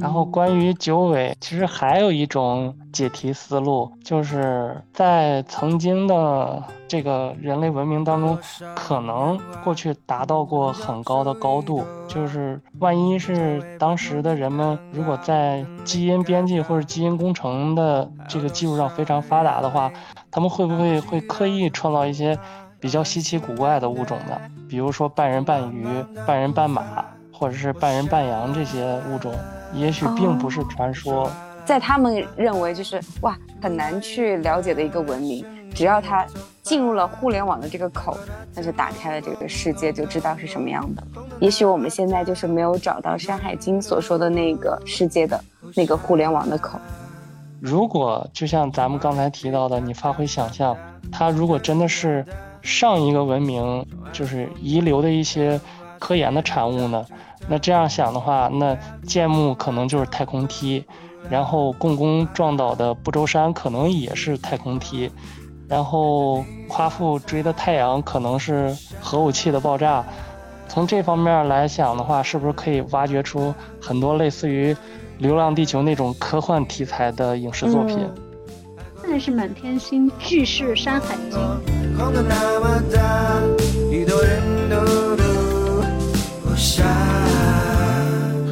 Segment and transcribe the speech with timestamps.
[0.00, 8.38] 然后关于九尾，其实还有一种解题思路，就是在曾经的这个人类文明当中，
[8.74, 11.84] 可能过去达到过很高的高度。
[12.06, 19.90] 就是万一是当时的人们，如果在基因编辑或者基因工程的这个技术上非常发达的话，
[20.30, 22.38] 他们会不会会刻意创造一些
[22.78, 24.40] 比较稀奇古怪的物种呢？
[24.68, 25.86] 比如说半人半鱼、
[26.26, 29.32] 半人半马，或者是半人半羊这些物种。
[29.74, 31.30] 也许并不是传说，
[31.64, 35.44] 在他们认为就是哇很难去了解的一个文明，
[35.74, 36.26] 只要它
[36.62, 38.16] 进入了互联网的这个口，
[38.54, 41.02] 那就打开了这个世界，就知道是什么样的。
[41.40, 45.42] 也许我们现在就是没有找到《山海经》所说的那个世界的
[45.74, 46.78] 那个互联网的口。
[47.60, 50.76] 如果就像咱们刚才提到的，你发挥想象，
[51.10, 52.24] 它如果真的是
[52.62, 55.60] 上一个文明就是遗留的一些
[55.98, 57.04] 科研的产物呢？
[57.48, 58.76] 那这样想的话，那
[59.06, 60.84] 建木可能就是太空梯，
[61.30, 65.10] 然后共工撞倒的不周山可能也是太空梯，
[65.68, 70.04] 然后夸父追的太阳可能是核武器的爆炸。
[70.68, 74.74] 从这方面来想的话，是不是可以挖掘出很多类似于
[75.18, 77.98] 《流浪地球》那种科幻题材的影视作品？
[79.04, 81.38] 那是满天星，巨是山海经。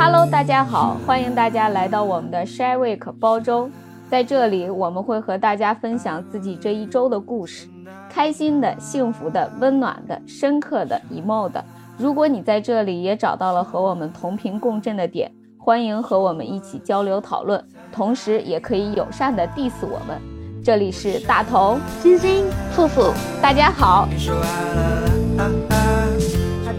[0.07, 3.71] Hello，大家好，欢迎大家来到我们的 Share Week 包周，
[4.11, 7.67] 在这里我们会和大家分享自己这一周的故事，
[8.11, 11.65] 开心的、幸福的、温暖的、深刻的、emo 的。
[11.97, 20.21] 如果你在这里也找到了和我们同频共振的点，欢迎和我们一起交流讨论，同时也可以友善的 diss 我们。
[20.63, 23.11] 这里是大头、星星、富富，
[23.41, 24.07] 大家好。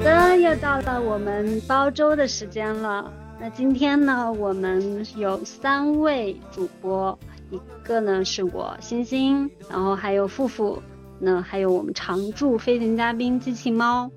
[0.06, 3.12] 的又到了我们煲粥的时间了。
[3.40, 7.18] 那今天呢，我们有三位主播，
[7.50, 10.80] 一个呢是我星星，然后还有富富，
[11.18, 14.08] 那还有我们常驻飞行嘉宾机器猫。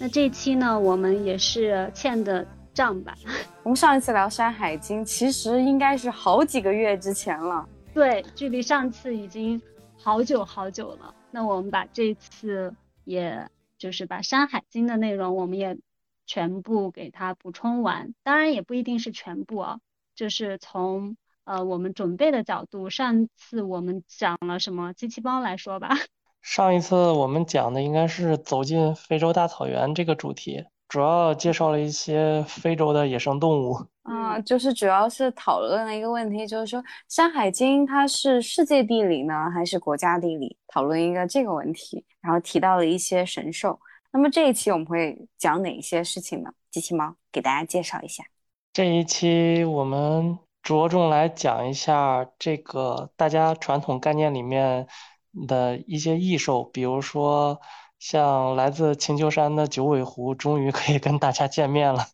[0.00, 3.14] 那这期呢，我们也是欠的账吧。
[3.62, 7.64] 我们上一次聊《山海经》，其实应该是好几个月之前了。
[7.94, 9.62] 对，距离上次已经
[9.96, 11.14] 好久好久了。
[11.30, 12.74] 那我们把这次
[13.04, 13.48] 也。
[13.78, 15.78] 就是把《山海经》的内容，我们也
[16.26, 18.14] 全部给它补充完。
[18.22, 19.78] 当然也不一定是全部啊，
[20.14, 25.90] 就是从呃我们准备的角度，上次我们讲了什么机器猫来说吧。
[26.42, 30.64] 上一次我们讲的应该是走进非洲大草原这个主题。
[30.88, 40.56] 主要介绍了一些非洲的野生动物啊，就是主要是讨论了一个问题，就是说《山海经》它是世界地理呢，还是国家地理？
[40.66, 43.78] 讨论一个这个问题，然后提到了一些神兽。
[44.10, 46.50] 那么这一期我们会讲哪一些事情呢？
[46.70, 48.24] 机器猫给大家介绍一下。
[48.72, 54.86] 这一期我们着重来讲一下这个大家传统概念里面
[55.46, 57.60] 的一些异兽，比如说。
[58.00, 62.06] 像来自青丘山的九尾狐终于可以跟大家见面了，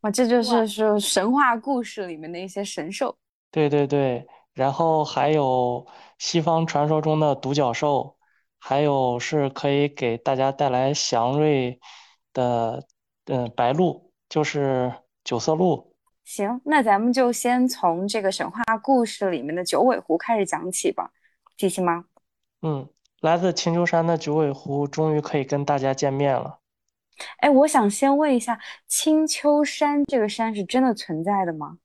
[0.00, 3.16] 哇，这就是说神话故事里面的一些神兽。
[3.50, 5.86] 对对对，然后还有
[6.18, 8.16] 西方传说中的独角兽，
[8.58, 11.78] 还有是可以给大家带来祥瑞
[12.32, 12.86] 的，
[13.26, 14.92] 嗯，白鹿，就是
[15.24, 15.94] 九色鹿。
[16.24, 21.10] 行，那咱们就先从这个神话故事里面的九尾狐开始讲起吧，
[21.56, 22.04] 继续吗？
[22.62, 22.88] 嗯。
[23.20, 26.57] 来自青丘山的九尾狐终于可以跟大家见面了。
[27.38, 31.78] 哎，我想先问一下，青丘山这个山是真的存在的吗？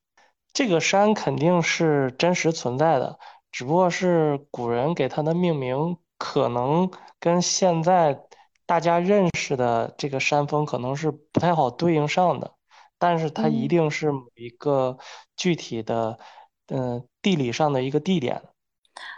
[0.51, 3.17] 这个山肯定是真实存在的，
[3.51, 6.89] 只不过是古人给它的命名可能
[7.19, 8.19] 跟现在
[8.65, 12.53] 大家认识的这个山峰可能是不太好对应上的，
[12.99, 14.97] 但是它一定是某一个
[15.35, 16.19] 具体的，
[16.67, 18.41] 嗯，地理上的一个地点。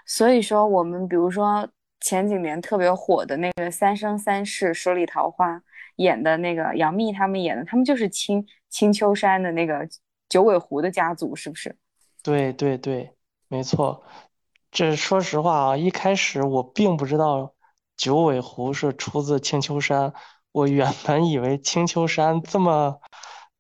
[0.06, 1.68] 所以说，我们比如说。
[2.02, 5.56] 前几年特别火的那个《三生三世十里桃花》
[5.98, 9.88] 演的那个杨幂他们演的，他们就是青青丘山的那个
[10.30, 11.76] 九尾狐的家族，是不是？
[12.24, 13.12] 对对对，
[13.48, 14.04] 没错。
[14.72, 17.54] 这说实话啊，一开始我并不知道
[17.96, 20.14] 九尾狐是出自青丘山，
[20.52, 23.00] 我原本以为青丘山这么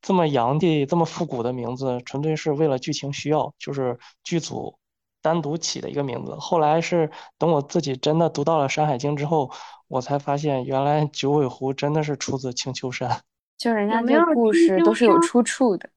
[0.01, 4.77] 这么洋气、这么复古的名字，纯粹是为了剧情需要，就是剧组。
[5.25, 9.49] 单独起的一个名字，后来是等我自己真的读到了《山海经》之后，
[9.87, 13.23] 我才发现原来九尾狐真的是出自青丘山。
[13.57, 15.89] 就人家这故事都是有出处的。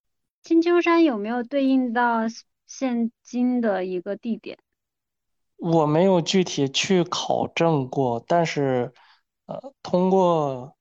[0.42, 2.20] 青丘山有没有对应到
[2.66, 4.56] 现今的一个地点？
[5.58, 8.94] 我没有具体去考证过，但是
[9.44, 10.74] 呃，通过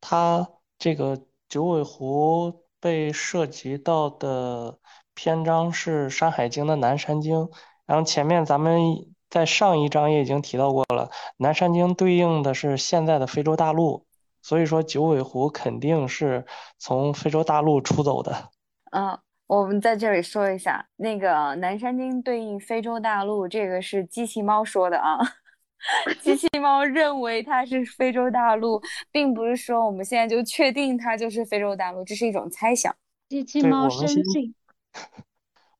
[0.00, 0.48] 它
[0.78, 1.20] 这个
[1.50, 4.78] 九尾狐被涉及到的。
[5.12, 7.50] 篇章是《山海经》的南山经，
[7.90, 8.80] 然后前面咱们
[9.28, 14.06] 在上一章也已经提到过了，南山经对应的是现在的非洲大陆，
[14.42, 16.46] 所以说九尾狐肯定是
[16.78, 18.50] 从非洲大陆出走的。
[18.92, 25.18] 嗯，我们在这里说一下，那个南山经对应非洲大陆，这个是机器猫说的啊。
[26.22, 32.94] 机器猫认为它是非洲大陆，并不是说我们现在就确定它就是非洲大陆，这是一种猜想。
[33.28, 34.54] 机器猫生信。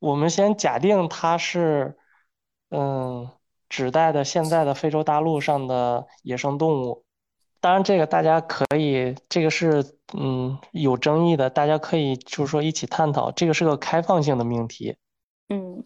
[0.01, 1.99] 我们先假定它是，
[2.71, 3.29] 嗯，
[3.69, 7.05] 指代的现在的非洲大陆上的野生动物。
[7.61, 9.85] 当然，这个大家可以，这个是
[10.15, 13.31] 嗯有争议的，大家可以就是说一起探讨。
[13.33, 14.97] 这个是个开放性的命题。
[15.49, 15.85] 嗯。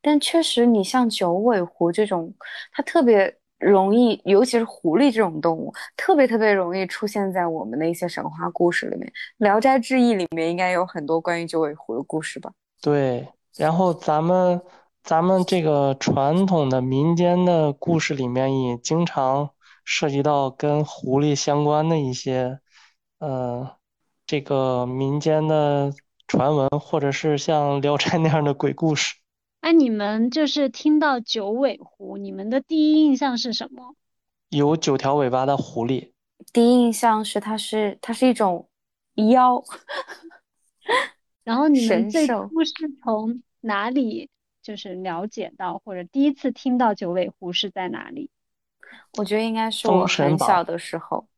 [0.00, 2.32] 但确实，你像九尾狐这种，
[2.70, 9.08] 它特别容易，尤其是狐狸这种动物，特别特别容易出现在我们的一些神话故事里面。
[9.38, 12.52] 《聊斋志异》里面应该有很多关于九尾狐的故事吧？
[12.80, 13.26] 对，
[13.56, 14.60] 然后咱们
[15.06, 19.50] 咱们这个传统的民间的故事里面也经常
[19.84, 22.58] 涉及到跟狐狸相关的一些，
[23.20, 23.76] 呃，
[24.26, 25.92] 这个民间的
[26.26, 29.14] 传闻，或者是像《聊斋》那样的鬼故事。
[29.60, 33.94] 哎，你们就是听到九尾狐，你们的第一印象是什么？
[34.48, 36.10] 有九条尾巴的狐狸。
[36.52, 38.68] 第一印象是它是它是一种
[39.30, 39.62] 妖。
[41.44, 42.72] 然后你们这故事
[43.04, 44.28] 从哪里
[44.66, 48.28] 就是了解到，或者第一次听到九尾狐是在哪里？
[49.16, 51.28] 我觉得应该是我很小的时候。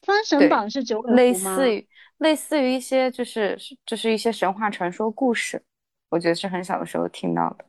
[0.00, 5.62] 封神榜是九尾狐类似于类似于一些就是就是一些神话传说故事，
[6.08, 7.66] 我觉得是很小的时候听到的。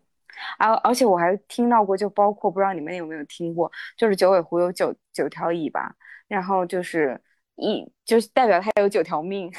[0.58, 5.94] 而而且我还听到过，就包括不知道你们有没有听过，就是九尾狐有九九条尾巴，
[6.30, 7.22] 然后就是
[7.58, 9.52] 一就是代表它有九条命。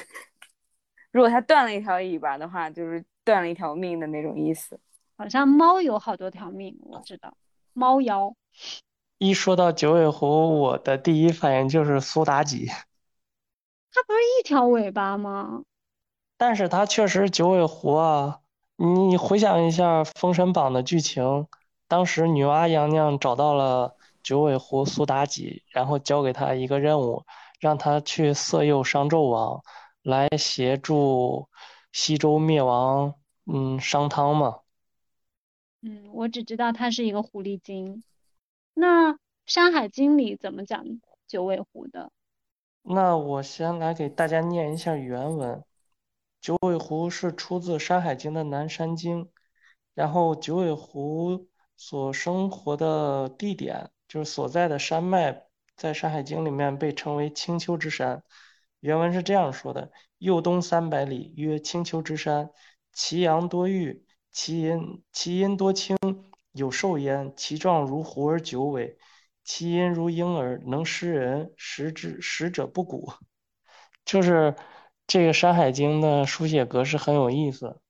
[1.12, 4.80] 如果它断了一条尾巴的话，就是断了一条命的那种意思。
[5.20, 7.34] 好像猫有好多条命，我知道
[7.74, 8.34] 猫妖。
[9.18, 12.68] 一说到九尾狐，我的第一反应就是苏妲己。
[13.92, 15.60] 它不是一条尾巴吗？
[16.38, 18.40] 但是它确实九尾狐啊。
[18.78, 21.46] 你回想一下《封神榜》的剧情，
[21.86, 27.26] 当时女娲娘娘找到了九尾狐苏妲己，然后交给她一个任务，
[27.58, 29.62] 让她去色诱商纣王，
[30.02, 31.50] 来协助
[31.92, 34.60] 西周灭亡，嗯，商汤嘛。
[35.82, 38.02] 嗯，我只知道它是一个狐狸精。
[38.74, 39.12] 那
[39.46, 40.84] 《山海经》里怎么讲
[41.26, 42.12] 九尾狐的？
[42.82, 45.62] 那我先来给大家念一下原文。
[46.40, 49.28] 九尾狐是出自《山海经》的南山经，
[49.94, 55.44] 然后九尾狐所生活的地点就是所在的山脉，
[55.76, 58.22] 在《山海经》里面被称为青丘之山。
[58.80, 62.50] 原文是这样说的：右东三百里，曰青丘之山，
[62.92, 65.96] 其阳多玉，其音其音多清，
[66.52, 68.98] 有兽焉，其状如狐而九尾，
[69.44, 73.14] 其音如婴儿，能食人，食之食者不蛊。
[74.04, 74.54] 就是。
[75.06, 77.80] 这个《山海经》的书写格式很有意思，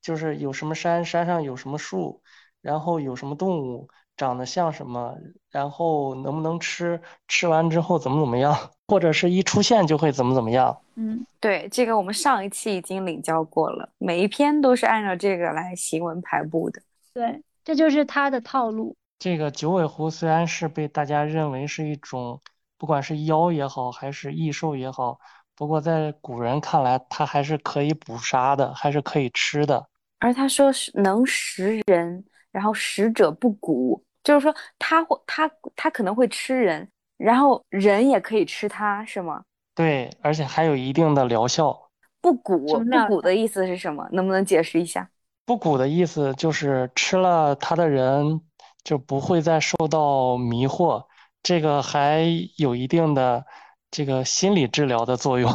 [0.00, 2.22] 就是有什么山，山上有什么树，
[2.60, 3.88] 然后有什么动物，
[4.20, 5.16] 长得像什么，
[5.50, 8.54] 然后能不能吃，吃完之后怎么怎么样，
[8.86, 10.78] 或者是一出现就会怎么怎么样。
[10.96, 16.82] 嗯，对，这个我们上一期已经领教过了，每一篇都是按照这个来行文排布的。
[17.14, 18.94] 对，这就是他的套路。
[19.18, 22.38] 这个九尾狐虽然是被大家认为是一种，
[22.76, 25.18] 不管是妖也好，还是异兽也好。
[25.56, 29.86] 不过在古人看来，它还是可以捕杀的，还是可以吃的。
[30.18, 32.22] 而他说是能食人，
[32.52, 39.42] 然后食者不蛊，就是说它会，它它可能会吃人，然后人也可以吃它，是吗？
[39.74, 41.90] 对，而且还有一定的疗效。
[42.20, 44.08] 不蛊，不蛊的意思是什么？
[44.12, 45.08] 能不能解释一下？
[45.46, 48.40] 不蛊的意思就是吃了它的人
[48.84, 51.06] 就不会再受到迷惑，
[51.42, 52.24] 这个还
[52.56, 53.44] 有一定的。
[53.92, 55.50] 这个心理治疗的作用，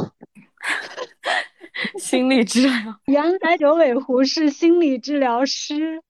[1.98, 3.00] 心理治疗。
[3.06, 6.02] 原来九尾狐是心理治疗师。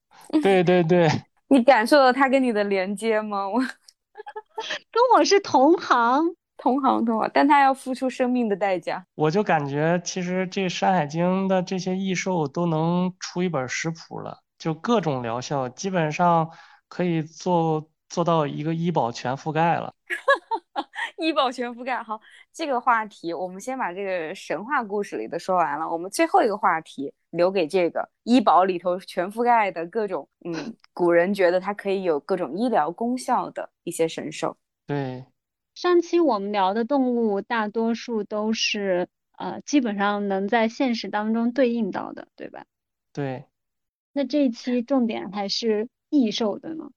[0.43, 1.09] 对对对，
[1.49, 3.49] 你感受到他跟你的连接吗？
[3.49, 3.59] 我
[4.91, 9.05] 跟我是同行，同行同行，但他要付出生命的代价。
[9.15, 16.51] 我就感觉，其实这《山海经》的这些异兽都能出一本食谱了，就各种疗效，基本上
[16.89, 19.93] 可以做做到一个医保全覆盖了。
[21.17, 22.21] 医保全覆盖，好，
[22.53, 34.57] 这个话题我们先把这个神话故事里的说完了，我们最后一个话题留给这个医保里头全覆盖的各种，嗯，古人觉得它可以有各种医疗功效的一些神兽。
[34.87, 35.25] 对，
[35.75, 39.09] 上期我们聊的动物大多数都是，
[39.39, 42.67] 呃，基本上能在现实当中对应到的，对吧？
[43.13, 43.47] 对，
[44.13, 46.91] 那这一期重点还是异兽的呢？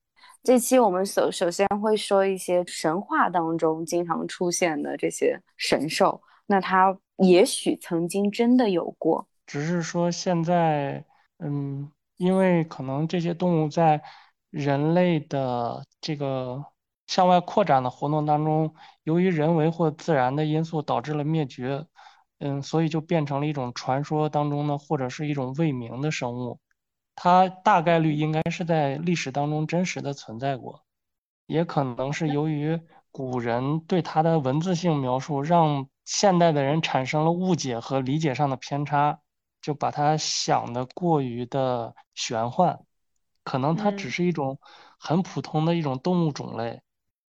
[0.43, 11.03] 这期我们首首先会说一些神话当中经常出现的这些神兽，那它也许曾经真的有过，只是说现在，
[11.39, 14.01] 嗯，因为可能这些动物在
[14.49, 16.63] 人类的这个
[17.07, 18.73] 向外扩展的活动当中，
[19.03, 21.85] 由于人为或自然的因素导致了灭绝，
[22.39, 26.59] 嗯，所以就变成了一种传说当中的或者是一种未明的生物。
[27.21, 30.85] 它大概率应该是在历史当中真实的存在过，
[31.47, 32.79] 也可能是由于
[33.11, 39.19] 古人对它的文字性描述，让现代的人产生了误解和理解上的偏差，
[39.61, 42.79] 就把它想的过于的玄幻，
[43.43, 44.57] 可能它只嗯是一种
[44.97, 46.81] 很普通的一种动物种类。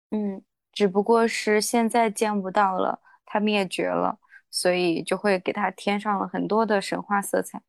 [0.09, 4.19] 嗯，只不过是现在见不到了，它灭绝了，
[4.51, 7.61] 所以就会给它添上了很多的神话色彩。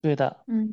[0.00, 0.46] 对的。
[0.46, 0.72] 嗯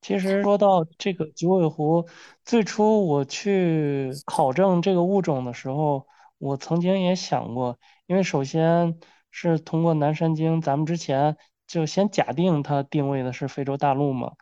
[0.00, 2.06] 其实说到这个九尾狐，
[2.44, 6.06] 最初我去考证这个物种的时候，
[6.38, 7.76] 我曾经也想过，
[8.06, 8.98] 因为首先
[9.30, 11.36] 是通过南山经，咱们之前
[11.66, 14.32] 就先假定它定位的是非洲大陆嘛，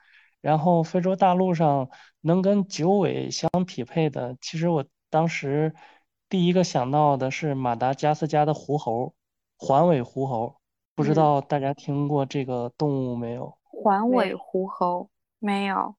[0.43, 1.89] 然后非洲大陆上
[2.21, 5.75] 能跟九尾相匹配的，其实我当时
[6.29, 9.15] 第一个想到的是马达加斯加的狐猴，
[9.57, 10.57] 环尾狐猴，
[10.95, 13.57] 不知嗯，道大家听过这个动物没有？
[13.65, 15.09] 环尾狐猴
[15.45, 15.95] 没有。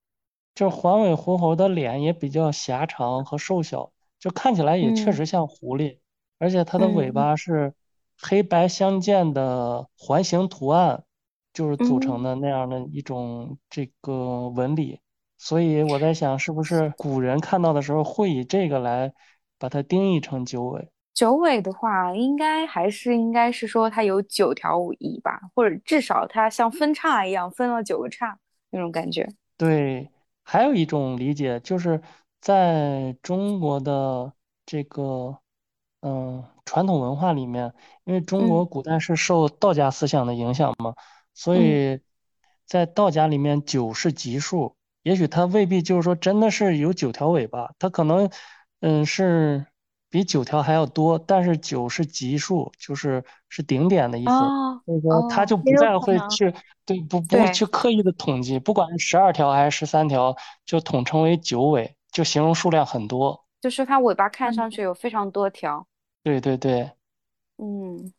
[0.55, 5.99] 就是环尾狐猴的脸也比较狭长和瘦小，就看起来也确嗯实像狐狸，
[6.39, 7.73] 而且它的尾嗯巴是
[8.19, 11.03] 黑白相间的环形图案，
[11.53, 14.99] 就是组成嗯，的那样的一种这个纹理。
[15.37, 19.13] 所以我在想，是不是古人看到的时候会以这个来
[19.59, 20.89] 把它定义成九尾？
[21.13, 28.39] 九尾的话，应该还是应该是说它有九条尾巴，或者至少它像分叉一样分了九个叉
[28.75, 29.27] 那种感觉。
[29.57, 30.09] 对，
[30.43, 32.01] 还有一种理解就是
[32.41, 34.33] 在中国的
[34.65, 35.39] 这个
[36.01, 40.93] 嗯传统文化里面，因为中国嗯古代是受道家思想的影响嘛，
[41.33, 42.01] 所嗯以
[42.65, 48.29] 在道家里面九是吉数，也许它未必就是说真的是有九条尾巴，它可能
[48.81, 49.65] 嗯是
[50.15, 54.31] 比九条还要多，但是九是级数，就是是顶点的意思。
[54.31, 55.99] 哦所以说他哦，就不再。
[55.99, 56.53] 会去
[56.85, 60.33] 对不不会，去刻意的统计，不管是十二条还是十三条，
[60.65, 63.43] 就统称为九尾，就形容数量很多。
[63.59, 65.85] 就是它尾巴看嗯上去有非常多条。
[66.23, 66.91] 对对对。
[67.57, 68.13] 嗯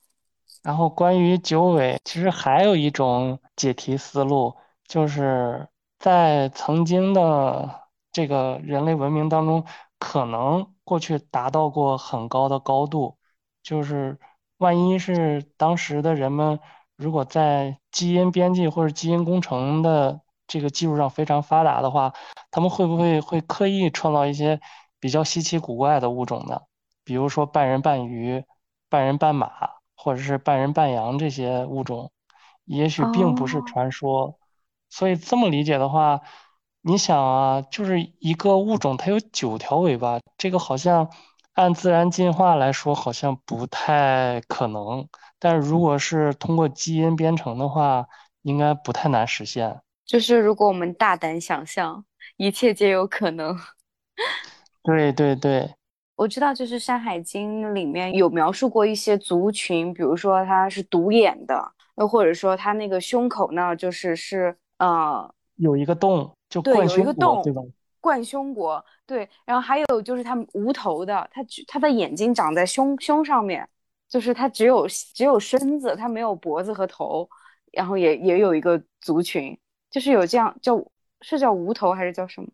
[0.62, 4.55] 然后关于九尾，其实还有一种解题思路，
[4.87, 9.65] 就是在曾经的这个人类文明当中，
[9.99, 13.19] 可能过去达到过很高的高度，
[13.62, 14.19] 就是
[14.59, 16.61] 万一是当时的人们
[16.97, 22.12] 如果在基因编辑或者基因工程的这个技术上非常发达的话，
[22.50, 24.61] 他们会不会会刻意创造一些
[25.00, 26.61] 比较稀奇古怪的物种呢？
[27.05, 28.45] 比如说半人半鱼。
[28.88, 29.50] 半人半马
[29.97, 32.12] 或者是半人半羊这些物种，
[32.65, 34.38] 也许并不是哦，传说。
[34.88, 36.21] 所以这么理解的话，
[36.88, 41.11] 你想啊，就是一个物种它有九条尾巴，这个好像
[41.55, 45.05] 按自然进化来说好像不太可能，
[45.40, 48.07] 但是如果是通过基因编程的话，
[48.43, 49.81] 应该不太难实现。
[50.05, 52.05] 就是如果我们大胆想象，
[52.37, 53.59] 一切皆有可能。
[54.85, 55.75] 对对对。
[56.14, 67.62] 我知道，就是《山海经》里面有描述过一些族群，比如说它是独眼的，又或者说它那个胸口呢，就是是呃，有一个洞，就对，有一个洞，吧？
[68.00, 69.29] 冠胸国，对。
[69.45, 73.69] 然后还有就是它无头的，它只它的眼睛长在胸胸上面，
[74.09, 77.29] 就是它只有只有身子，它没有脖子和头。
[77.73, 79.59] 然后也也有一个族群，
[79.91, 80.83] 就是有这样叫
[81.21, 82.49] 是叫无头还是叫什么？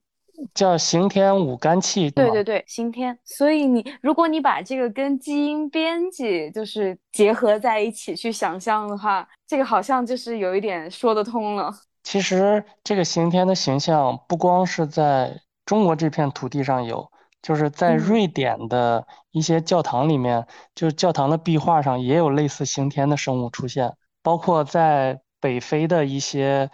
[0.52, 3.16] 叫刑天五干气，对对对，刑天。
[3.22, 11.72] 所以你如果你把这个跟基因编辑就是结合在一起去想象的话，这个好像就是有一点说得通了。
[12.02, 26.70] 其实这个刑天的形象不光是在中国这片土地上有，就是在嗯瑞典的一些教堂里面，就是教堂的壁画上也有类似刑天的生物出现，包括在北非的一些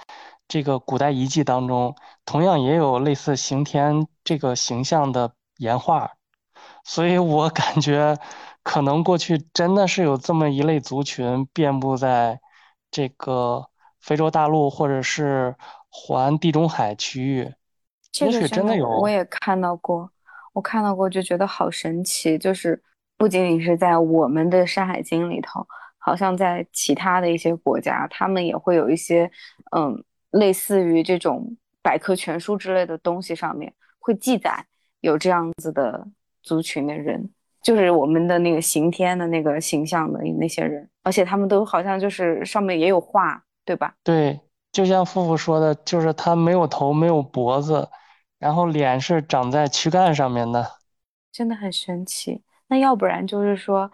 [0.49, 1.95] 这个古代遗迹当中，
[2.25, 6.13] 同样也有类似刑天这个形象的岩画。
[6.85, 8.19] 所以我感觉，
[8.63, 12.41] 可能过去真的是有这么一类族群遍布在
[12.91, 13.68] 这个
[14.01, 15.55] 非洲大陆或者是
[15.89, 17.53] 环地中海区域，
[18.13, 18.89] 这也许个真的有。
[19.01, 20.11] 我也看到过，
[20.53, 22.83] 我看到过就觉得好神奇，就是
[23.17, 25.67] 不仅仅是在我们的《山海经》里头，
[25.99, 29.31] 好像在其他的一些国家，他们也会有一些
[29.77, 34.65] 嗯类似于这种百科全书之类的东西上面会记载
[35.01, 36.07] 有这样子的
[36.43, 37.31] 族群的人，
[37.63, 43.93] 就是我们的那个刑天的那个形象的那些人，而且他们都好像就是上面也有画，对吧？
[44.03, 44.41] 对，
[44.73, 47.87] 就像富富说的，就是他没有头，没有脖子，
[48.39, 50.79] 然后脸是长在躯干上面的，
[51.31, 52.43] 真的很神奇。
[52.69, 53.91] 那要不然就是说，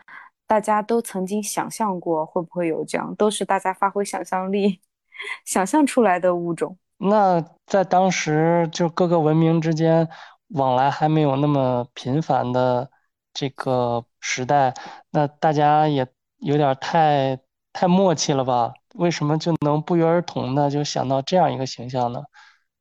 [0.47, 4.81] 大家都曾经想象过会不会有这样，都是大家发挥想象力
[5.45, 6.78] 想象出来的物种。
[6.99, 10.09] 那在当时就各个文明之间
[10.50, 12.88] 往来还没有那么频繁的
[13.33, 14.73] 这个时代，
[15.11, 16.07] 那大家也
[16.38, 17.37] 有点太
[17.73, 18.73] 太默契了吧？
[18.94, 22.22] 为什么就能不约而同的就想到这样一个形象呢？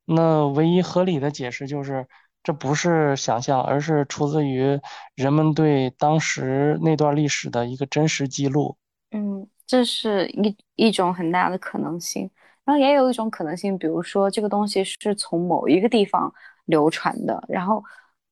[0.06, 2.08] 那唯一合理的解释就是。
[2.46, 4.78] 这不是想象，而是出自于
[5.16, 8.76] 人们对当时那段历史的一个真实记录。
[9.12, 12.30] 嗯，这是一一种很大的可能性。
[12.66, 16.30] 然后也有一种可能性，比如说这个东西是从某一个地方
[16.66, 17.82] 流传的，然后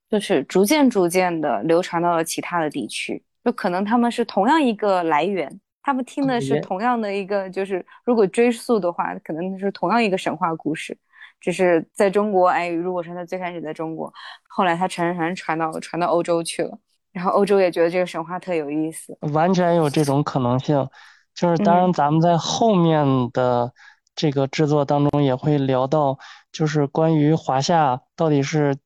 [0.10, 3.24] 就是逐渐逐渐的流传到了其他的地区。
[3.46, 10.98] 就可能他们是同样一个来源，他们听的是同样的一个，就是如果追溯的话，可能是同样一个神话故事。
[11.40, 14.14] 只是在中国，哎，如果说他最开始在中国，
[14.48, 16.78] 后来他传传传到传到欧洲去了，
[17.12, 20.88] 然后欧洲也觉得这个神话特有意思，完全有这种可能性。
[21.34, 23.74] 就是当然，咱们在后面的
[24.16, 26.20] 这个制作当中也会聊到，
[26.52, 28.78] 就是关于华夏到底是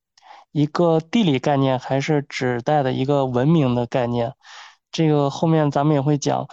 [0.54, 4.34] 一个地理概念，还是指代的一个文明的概念。
[4.92, 6.48] 这个后面咱们也会讲，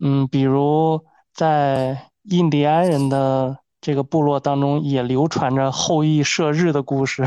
[0.00, 3.58] 嗯，比如在印第安人的。
[3.78, 7.22] 这个部落当中也流传着后羿射日的故事，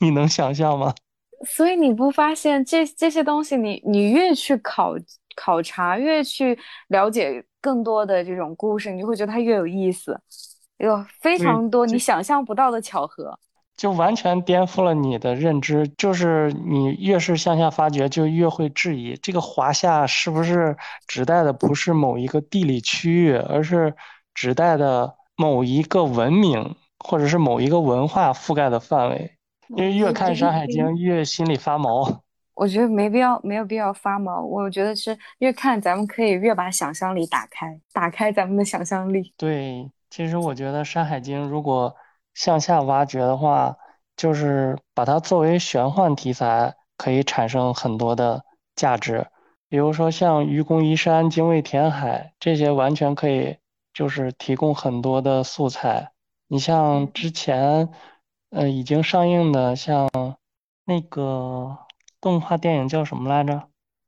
[0.00, 0.92] 你能想象吗？
[1.46, 4.96] 所以你不发现这这些东西，你你越去考
[5.36, 6.58] 考察，越去
[6.88, 10.18] 了解更多的这种故事，你就会觉得它越有意思，
[10.78, 13.38] 有非常多你想象不到的巧合，
[13.80, 15.88] 就完全颠覆了你的认知。
[15.96, 23.94] 就是你越是向下发掘，就越会质疑这个华夏是不是指代的不是某一个地理区域，而是
[24.34, 25.14] 指代的。
[25.36, 29.38] 某一个文明，或者是某一个文化覆盖的范围，
[29.70, 32.20] 因为越看《山海经》越心里发毛。
[32.52, 34.42] 我觉得没必要，没有必要发毛。
[34.42, 39.32] 我觉得是越看，咱们可以越把想象力打开，打开咱们的想象力。
[39.38, 41.96] 对，其实我觉得《山海经》如果
[42.34, 43.76] 向下挖掘的话，
[44.16, 49.26] 就是把它作为玄幻题材，可以产生很多的价值。
[49.68, 53.56] 比如说像愚公移山、精卫填海这些，完全可以。
[53.92, 56.12] 就是提供很多的素材，
[56.46, 57.88] 你像之前，
[58.50, 60.08] 呃，已经上映的像
[60.84, 61.76] 那个
[62.20, 63.64] 动画电影叫什么来着？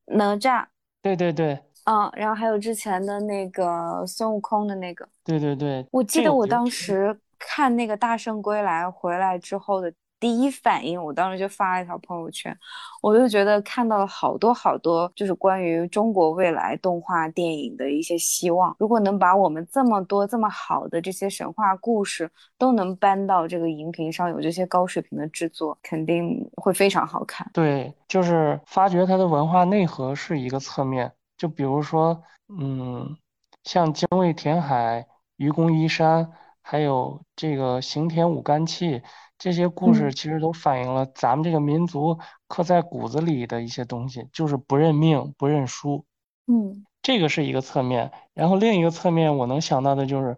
[0.07, 0.67] 哪吒。
[1.03, 1.59] 对对对。
[1.85, 5.07] 嗯，然后还有之前的那个孙悟空的那个。
[5.25, 5.85] 对对对。
[5.91, 9.93] 我记得我当时看那个《大圣归来》回来之后的。
[10.23, 12.57] 第一反应，我当时就发了一条朋友圈，
[13.03, 18.77] 我就觉得看到了好多好多，就是关于中国未来动画电影的一些希望。
[18.79, 27.51] 如果能把我们这么多这么好的这些神话故事都能搬到这个荧屏上，有这些高水平的制作，肯定会非常好看。
[27.53, 31.13] 对，就是发掘它的文化内核是一个侧面。
[31.37, 32.23] 就比如说，
[32.61, 33.17] 嗯，
[33.65, 35.05] 像精卫填海、
[35.37, 36.31] 愚公移山，
[36.63, 39.03] 还有这个刑天舞干气。
[39.39, 46.05] 这些故事其实都反映了咱们这个民族刻在骨子里的一些东西，就是不认命、不认输。
[46.47, 48.13] 嗯，这个是一个侧面。
[48.35, 50.37] 然后另一个侧面，我能想到的就是，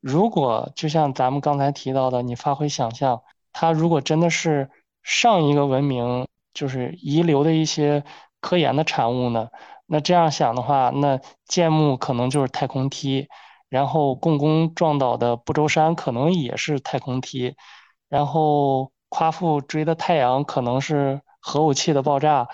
[0.00, 3.22] 如果就像咱们刚才提到的，你发挥想象，
[3.54, 4.68] 它如果真的是
[5.02, 8.04] 上一个文明就是遗留的一些
[8.40, 9.48] 科研的产物呢？
[9.86, 13.28] 那这样想的话，那建木可能就是太空梯，
[13.72, 17.56] 然后共工撞倒的不周山可能也是太空梯。
[18.10, 22.46] 然后夸父追的太阳可能是核武器的爆炸，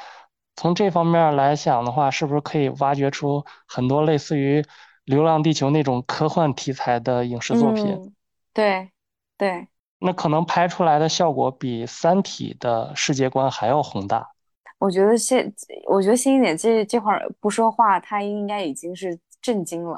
[0.55, 4.63] 从这方面来想的话，是不是可以挖掘出很多类似于
[5.07, 8.15] 《流浪地球》那种科幻题材的影视作品？
[8.55, 8.93] 对，
[9.37, 9.67] 对。
[9.99, 14.29] 那可能拍出来的效果比《三体》的世界观还要宏大。
[14.79, 15.53] 我觉得现，
[15.89, 19.19] 我觉得星姐这这会儿不说话，她应该已经是。
[19.41, 19.97] 震惊了，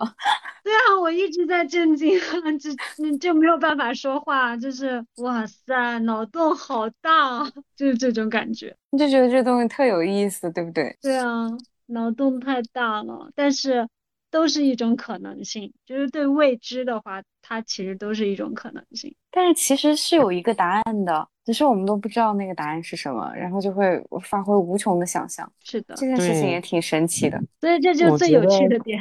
[0.71, 2.17] 对啊，我一直在震惊，
[2.61, 10.97] 就就没有办法说话，就是哇塞，脑洞好大，就是这种感觉，你就觉得这东西特有意思，对不对？
[11.03, 11.49] 对啊，
[11.87, 13.89] 脑洞太大了，但是
[14.31, 25.51] 都是一种可能性，就是对未知的话，它其实都是一种可能性，但是其实是有一个答案的，只是我们都不知道那个答案是什么，然后就会发挥无穷的想象。
[25.65, 29.01] 是的，这件事情也挺神奇的，所以这就是最有趣的点。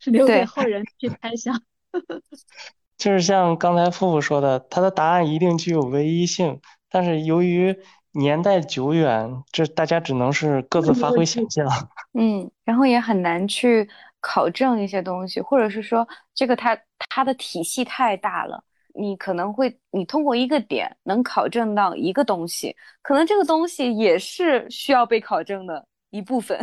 [0.00, 1.62] 是留给后人去猜想。
[2.98, 6.60] 就是像刚才富富说的，他的答案一定具有唯一性，
[6.90, 7.76] 但是由于
[8.12, 11.66] 年代久远，这大家只能是各自发挥想象。
[12.12, 13.88] 嗯，然后也很难去
[14.20, 18.62] 考证一些东西，或者是说这个它它的体系太大了，
[18.94, 26.58] 你可能会你通过一个点能考证到一个东西，可能这个东西也是需要被考证的一部分。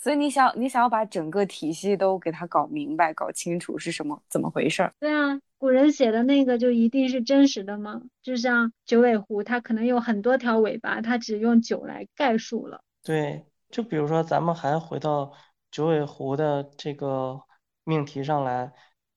[0.00, 4.92] 所以你想你想要把整个体系都给它搞明白、搞清楚是什么怎么回事儿？
[5.00, 8.00] 对啊，古人写的那个就一定是真实的吗？
[8.22, 12.80] 就像九尾狐，它可能有很多条尾巴，它只用九来概述了。
[13.02, 15.32] 对，就比如说咱们还回到
[15.72, 17.40] 九尾狐的这个
[17.82, 18.72] 命题上来，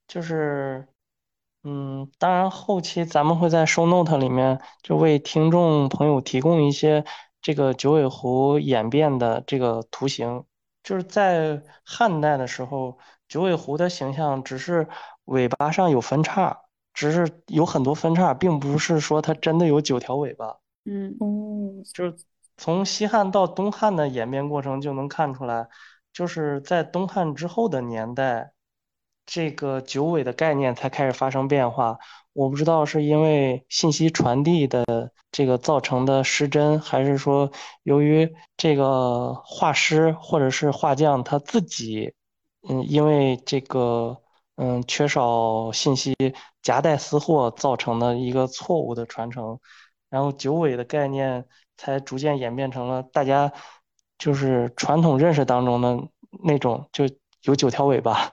[0.07, 0.87] 就是，
[1.63, 7.05] 嗯，当然后期咱们会在 show note 里面就为听众朋友提供一些
[7.39, 10.43] 这个九尾狐演变的这个图形。
[10.83, 14.87] 就是在汉代的时候，九尾狐的形象只是
[15.25, 16.61] 尾巴上有分叉，
[16.93, 20.57] 只是有很多分叉，并不是说它真的有九条尾巴。
[20.85, 22.15] 嗯嗯，就是
[22.57, 25.67] 从西汉到东汉的演变过程就能看出来，
[26.11, 28.53] 就是在东汉之后的年代，
[29.25, 31.99] 这个九尾的概念才开始发生变化。
[32.33, 37.51] 我不知道是因为信息传递的这个造成的失真，还是说
[37.83, 42.13] 由于这个画师或者是画匠他自己，
[42.69, 44.21] 嗯，因为这个
[44.55, 46.15] 嗯缺少信息
[46.61, 49.59] 夹带私货造成的一个错误的传承，
[50.09, 53.51] 然后九尾的概念才逐渐演变成了大家
[54.17, 55.99] 就是传统认识当中的
[56.43, 57.05] 那种，就
[57.43, 58.31] 有九条尾巴。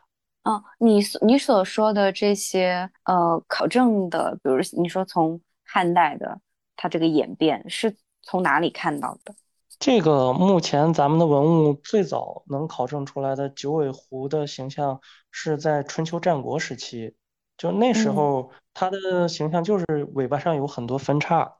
[0.48, 6.40] 嗯，你你所说的这些呃考证的，比如你说从汉代的
[6.74, 9.34] 它这个演变是从哪里看到的？
[9.78, 14.98] 这个目前咱们的文物最早能考证出来的九尾狐的形象
[15.30, 17.14] 是在春秋战国时期，
[17.58, 19.84] 就那时候它的形象就是
[20.14, 21.56] 尾巴上有很多分叉，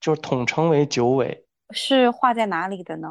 [0.00, 1.46] 就是统称为九尾。
[1.72, 3.10] 是画在哪里的呢？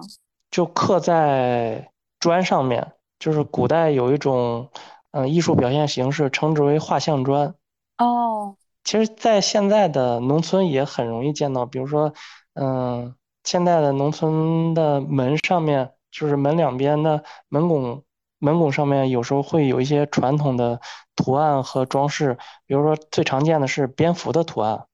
[0.50, 4.68] 就刻在砖上面，就是古代有一种。
[5.12, 7.56] 嗯，艺术表现形式称之为画像砖。
[7.98, 12.14] 哦，其实，在现在的农村也很容易见到，比如说，
[12.54, 18.04] 嗯，现在的农村的门上面，就是门两边的门拱，
[18.38, 20.80] 门拱上面有时候会有一些传统的
[21.16, 24.86] 图案和装饰，比如说最常见的是蝙蝠的图案，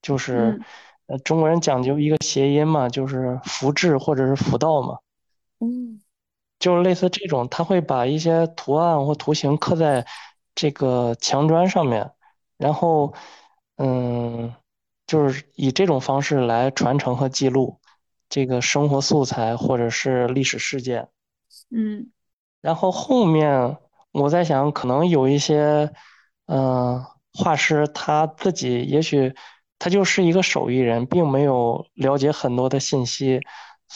[0.00, 0.60] 就是，
[1.06, 4.98] 呃，中国人讲究一个谐音嘛，就是福至或者是福到嘛。
[5.58, 6.00] 嗯。
[6.64, 10.06] 就是类似这种，他会把一些图案或图形刻在
[10.54, 12.10] 这个墙砖上面，
[12.56, 13.12] 然后，
[13.76, 14.54] 嗯，
[15.06, 17.78] 就是以这种方式来传承和记录
[18.30, 21.06] 这个生活素材或者是历史事件。
[21.70, 22.10] 嗯，
[22.62, 23.76] 然后后面
[24.12, 25.92] 我在想，可能有一些，
[26.46, 29.34] 嗯，画师他自己也许
[29.78, 33.42] 他就是一个手艺人，并没有了解很多的信息。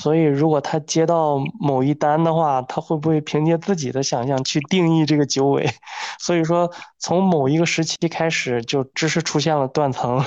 [0.00, 5.66] 所以，如果他接到某一单的话，他会不会凭借自己的想象去定义这个九尾？
[6.20, 10.24] 所以说，从某一个时期开始，就知识出现了断层，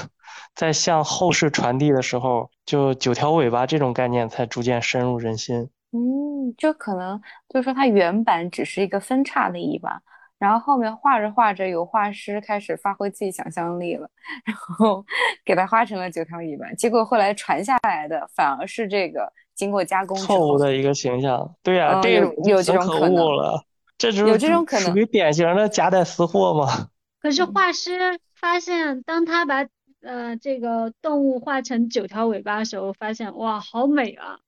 [0.53, 5.69] 在向后世传递的时候，就九条尾巴这种概念才逐渐深入人心。
[5.93, 10.01] 嗯，就可能就是说，它原版只是一个分叉的尾巴，
[10.37, 14.09] 然后后面画着画着，有画师开始发挥自己想象力了，
[14.43, 15.05] 然后
[15.45, 16.69] 给它画成了九条尾巴。
[16.73, 19.31] 结果后来传下来的反而是这个。
[19.55, 23.63] 经过加工，错误的一个形象，对呀，这有有这种可能了，
[23.97, 26.89] 这有这种可能，属于典型的夹带私货吗？
[27.21, 29.67] 可是画师发现，当他把
[30.01, 34.39] 呃这个动物画成九条尾巴的时候，发现哇，好美啊！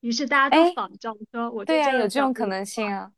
[0.00, 3.10] 于是大家都仿照说，我对呀，有这种可能性啊。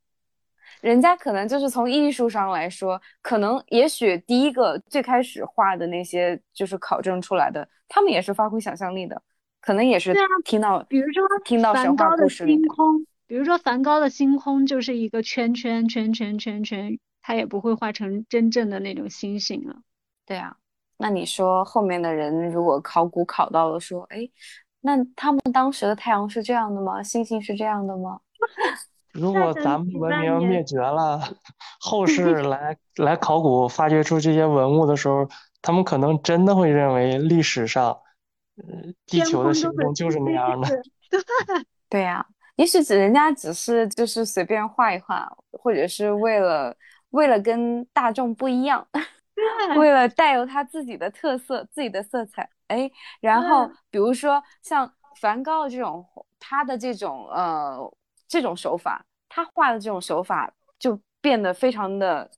[0.80, 9.20] 人家可能就是从艺术上来说，可能也许第一个最开始画的那些就是考证出来的，他们也是发挥想象力的。
[9.64, 19.76] 可能也是听到，比如说听到梵高的星空，比如说梵高的星空就是一个圈圈圈圈圈圈，他也不会画成真正的那种星星了。
[20.26, 20.56] 对啊，
[20.98, 24.28] 那你说后面的人如果考古考到了，说，哎，
[24.82, 27.02] 那他们当时的太阳是这样的吗？
[27.02, 28.20] 星星是这样的吗？
[29.14, 31.22] 如果咱们文明灭绝了，
[31.80, 35.26] 后 世来来考古发掘出这些文物的时候，
[35.62, 37.96] 他们可能真的会认为历史上。
[38.56, 40.68] 嗯，地球的形状就是那样的。
[41.88, 42.24] 对呀，
[42.56, 46.76] 也许只人家只是就是随便画一画，或者是为了
[47.10, 48.86] 为了跟大众不一样，
[49.76, 52.48] 为了带有他自己的特色、自己的色彩。
[52.68, 52.90] 哎，
[53.20, 56.04] 然后比如说像梵高的这种，
[56.40, 57.78] 他的这种呃
[58.26, 62.28] 这种手法，他画的这种手法就变得非常的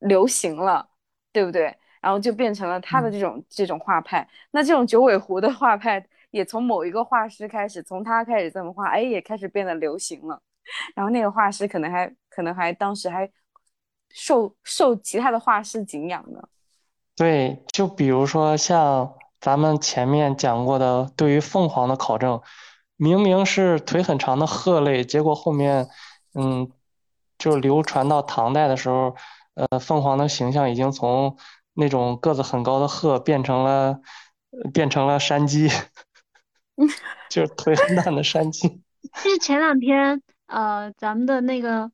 [0.00, 0.88] 流行了，
[1.32, 1.74] 对不对？
[2.06, 4.24] 然后就变成了他的这种这种画派。
[4.52, 10.40] 那这种九尾狐的画派也从某一个画师开始，从他开始这么画，哎，也开始变得流行了。
[10.94, 13.28] 然后那个画师可能还可能还当时还
[14.10, 16.40] 受受其他的画师敬仰呢。
[17.16, 22.40] 对，就比如说像咱们前面讲过的，对于凤凰的考证，
[22.96, 25.88] 明明是腿很长的鹤类，结果后面，
[26.34, 26.70] 嗯，
[27.36, 29.16] 就流传到唐代的时候，
[29.54, 31.36] 呃，凤凰的形象已经从
[31.76, 34.00] 那种个子很高的鹤变成了
[34.72, 35.68] 变成了山鸡，
[37.30, 38.68] 就是腿很短的山鸡。
[39.22, 41.90] 就是前两天，呃，咱们的那个，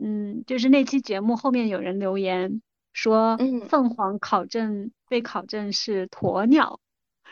[0.00, 2.60] 嗯，就是那期节目后面有人留言。
[2.92, 6.80] 说凤凰考证被考证是鸵鸟，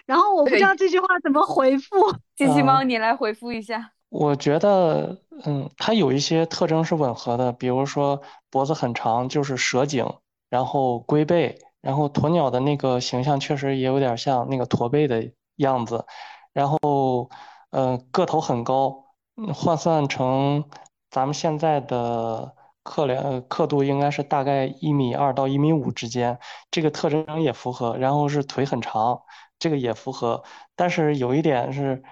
[0.07, 1.96] 然后我不知道这句话怎么回复。
[2.37, 3.90] 机器猫，你来回复一下。
[4.09, 10.07] 我觉得，嗯，它有一些特征是吻合的，比如说脖子很长，就是蛇颈，
[10.48, 16.07] 然后龟背，然后鸵鸟的那个形象确实也有点像那个驼背的样子，
[16.53, 17.31] 然后，
[17.71, 19.07] 呃，个头很高，
[19.55, 20.64] 换算成
[21.11, 22.55] 咱们现在的。
[22.85, 26.38] 克量刻度应该是大概一米二到一米五之间，
[26.71, 27.99] 这个特征也符合。
[27.99, 29.21] 然后是腿很长，
[29.59, 30.43] 这个也符合。
[30.75, 32.03] 但是有一点是，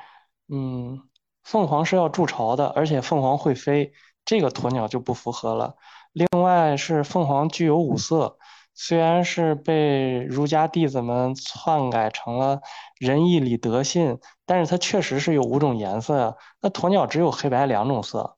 [0.48, 1.00] 嗯，
[1.44, 3.94] 凤凰是要筑巢的，而且凤凰会飞，
[4.26, 5.76] 这个鸵鸟就不符合了。
[6.12, 8.36] 另外是凤凰具有五色，
[8.76, 12.60] 虽然是被儒家弟子们篡改成了
[13.00, 16.36] 仁义礼德信，但是它确实是有五种颜色呀。
[16.60, 18.36] 那鸵鸟只有黑白两种色，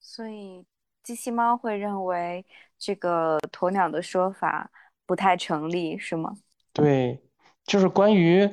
[0.00, 0.66] 所以。
[1.00, 2.44] 机器猫会认为
[2.78, 4.70] 这个鸵鸟的说法
[5.06, 6.34] 不太成立，是吗？
[6.74, 7.22] 对，
[7.64, 8.46] 就是关于，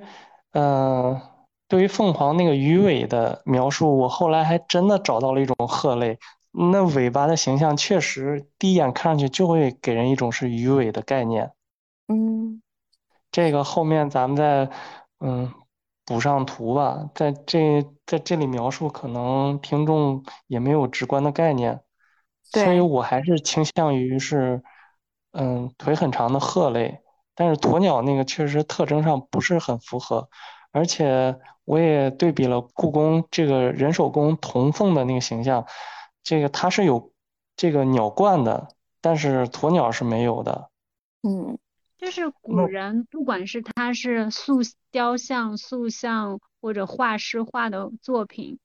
[0.51, 1.19] 嗯，
[1.67, 6.17] 对于凤凰那个鱼尾的描述，我后来还真的找到了一种鹤类，
[6.57, 11.51] 那尾巴的形象确实第一眼看上去就会给人一种是鱼尾的概念。
[12.07, 12.61] 嗯，
[13.31, 14.69] 这个后面咱们再，
[15.19, 15.51] 嗯，
[16.05, 21.81] 补上图吧，在这在这里描述，可能听众也没有直观的概念。
[22.43, 24.61] 所以我还是倾向于是，
[25.33, 27.01] 嗯，腿很长的鹤类，
[27.33, 30.29] 但是鸵鸟那个确实特征上不是很符合，
[30.71, 35.65] 而且我也对比了故宫这个人手工铜凤的那个形象，
[36.25, 37.13] 这个它是有
[37.55, 38.67] 这个鸟冠的，
[38.99, 40.71] 但是鸵鸟是没有的。
[41.21, 41.57] 嗯，
[41.99, 44.59] 就是古人不管是他是塑
[44.89, 48.59] 雕像、塑像或者画师画的作品。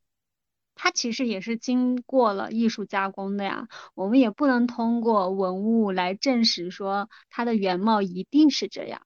[0.75, 9.03] 它其实也是经过了艺术加工的呀，我们也不能通过文物来证实说它的原貌一定是这样，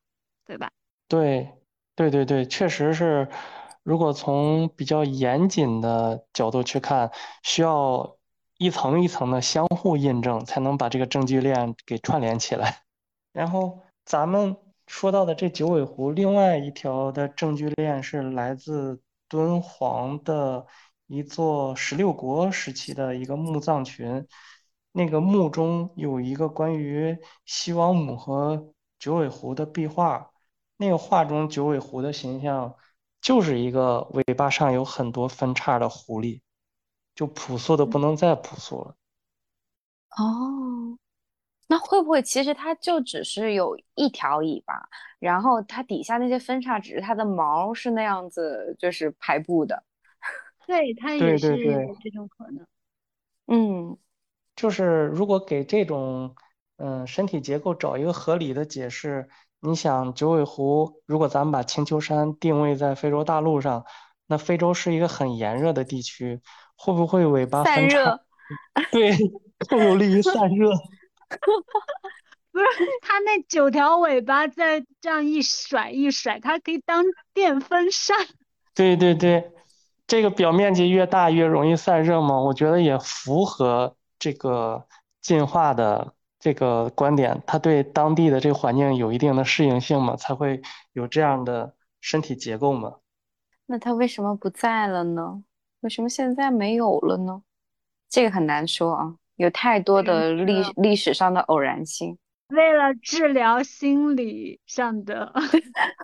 [0.46, 0.70] 对吧？
[1.08, 1.52] 对，
[1.96, 3.28] 对对对，确实是。
[3.82, 7.10] 如果从比较严谨的角度去看，
[7.42, 8.16] 需要
[8.64, 12.80] 一层一层的相互印证，才能把这个证据链给串联起来。
[13.34, 20.66] 然后咱们说到的这九尾狐，另外一条的证据链是来自敦煌的。
[21.06, 24.26] 一座十六国时期的一个墓葬群，
[24.90, 30.30] 那个墓中有一个关于西王母和九尾狐的壁画，
[30.78, 32.74] 那个画中九尾狐的形象
[33.20, 36.40] 就是一个尾巴上有很多分叉的狐狸，
[37.14, 38.94] 就朴素的不能再朴素了。
[40.16, 40.98] 哦，
[41.66, 49.82] 那会不会其实它就只是有一条尾巴，然后它底下那些分叉只是它的毛是那样子，就是排布的？
[50.66, 52.66] 对，它也是有这种可能。
[53.46, 53.98] 嗯，
[54.56, 56.34] 就是如果给这种
[56.76, 59.28] 嗯身体结构找一个合理的解释，
[59.60, 63.84] 你想九尾狐，如果咱们把青丘山定位在非洲大陆上，
[64.26, 66.40] 那非洲是一个很炎热的地区，
[66.76, 68.20] 会不会尾巴散热？
[68.90, 69.16] 对，
[69.68, 70.70] 更有利于散热。
[72.52, 72.66] 不是，
[73.02, 78.16] 它那九条尾巴在这样一甩一甩，它可以当电风扇。
[78.74, 79.50] 对对对。
[80.06, 82.38] 这个表面积越大越容易散热嘛？
[82.38, 84.86] 我觉得也符合这个
[85.22, 90.60] 进化的这个观点，它对当地的这个环境有一定的适应性嘛，才会
[90.92, 92.96] 有这样的身体结构嘛。
[93.64, 95.42] 那它为什么不在了呢？
[95.84, 97.42] 为什么现在没有了呢？
[98.08, 102.16] 这个很难说啊，有太多的历历史上的偶然性。
[102.48, 105.30] 为了治疗心理上的，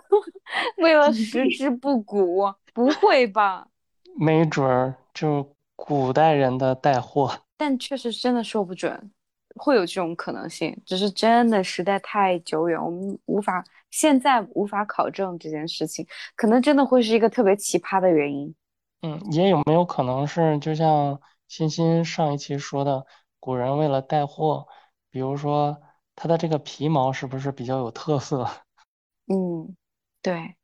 [0.77, 3.69] 为了食之不古，不会吧？
[4.21, 9.11] 没准儿就古代人的带货，但确实真的说不准，
[9.57, 10.77] 会有这种可能性。
[10.85, 18.55] 只是真的时代太久远，我们无法现在无法考证这件事情，可能真的会是一个特别奇葩的原因。
[19.03, 23.07] 嗯，也有没有可能是就像欣欣上一期说的，
[23.39, 24.67] 古人为了带货，
[25.11, 25.81] 比如说
[26.15, 28.47] 它的这个皮毛是不是比较有特色？
[29.27, 29.77] 嗯，
[30.23, 30.57] 对。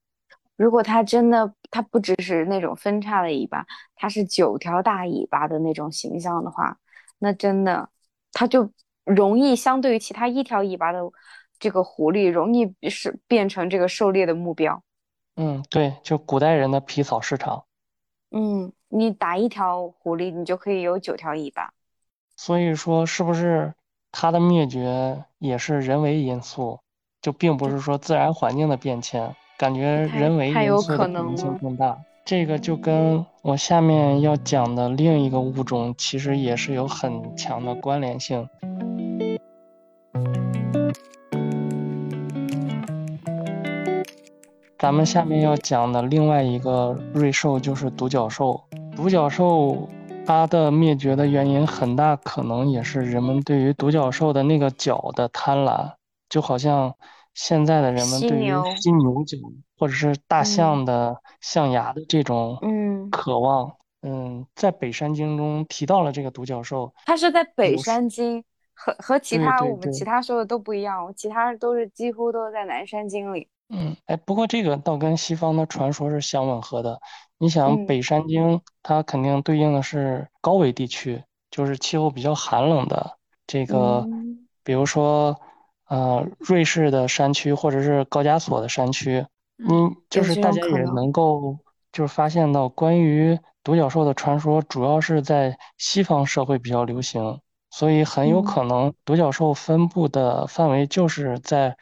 [0.56, 6.78] 如果它真的，它不只是那种分叉的尾巴，它是九条大尾巴的那种形象的话，
[7.18, 7.90] 那真的，
[8.32, 8.70] 它就
[9.04, 11.00] 容易相对于其他一条尾巴的
[11.58, 14.82] 这个狐狸，容易是变成这个狩猎的目标。
[15.36, 17.65] 嗯，对，就古代人的皮草市场。
[18.38, 21.72] 嗯，你打一条狐狸，你就可以有九条尾巴。
[22.36, 23.72] 所以说，是不是
[24.12, 26.80] 它的灭绝也是人为因素，
[27.22, 29.34] 就并不是说自然环境的变迁？
[29.56, 31.98] 感觉人为因素的可能性更大。
[32.26, 38.46] 这个就跟我下面要讲的另一个物种，其实也是有很强的关联性。
[44.78, 48.62] 咱们下面要讲的另外一个瑞兽就是独角兽。
[48.94, 49.88] 独角兽
[50.26, 55.94] 它的灭绝的原因，很大可能也是人们对于独角兽的那个角的贪婪，
[56.28, 56.94] 就好像
[57.32, 59.38] 现在的人们对于犀牛角
[59.78, 62.58] 或者是大象的象牙的这种
[63.10, 63.72] 渴望。
[64.02, 68.40] 嗯，在《北山经》中提到了这个独角兽，它是在《北山经》
[68.74, 73.48] 和和其他我们其他说的都不一样，其他都是几乎都是在《南山经》里。
[73.68, 77.00] 嗯，哎，不过这个倒跟西方的传说是相吻合的。
[77.36, 84.06] 你想，北山经它肯定对应的是高纬地区，就是气候比较寒冷的这个，
[84.62, 85.36] 比如说，
[85.88, 89.26] 呃，瑞士的山区或者是高加索的山区，
[89.58, 91.58] 嗯，就是大家也能够
[91.92, 101.76] 就是发现到关于独角兽的传说，主要是在西方社会比较流行，所以很有可能独角兽分布的范围就是在。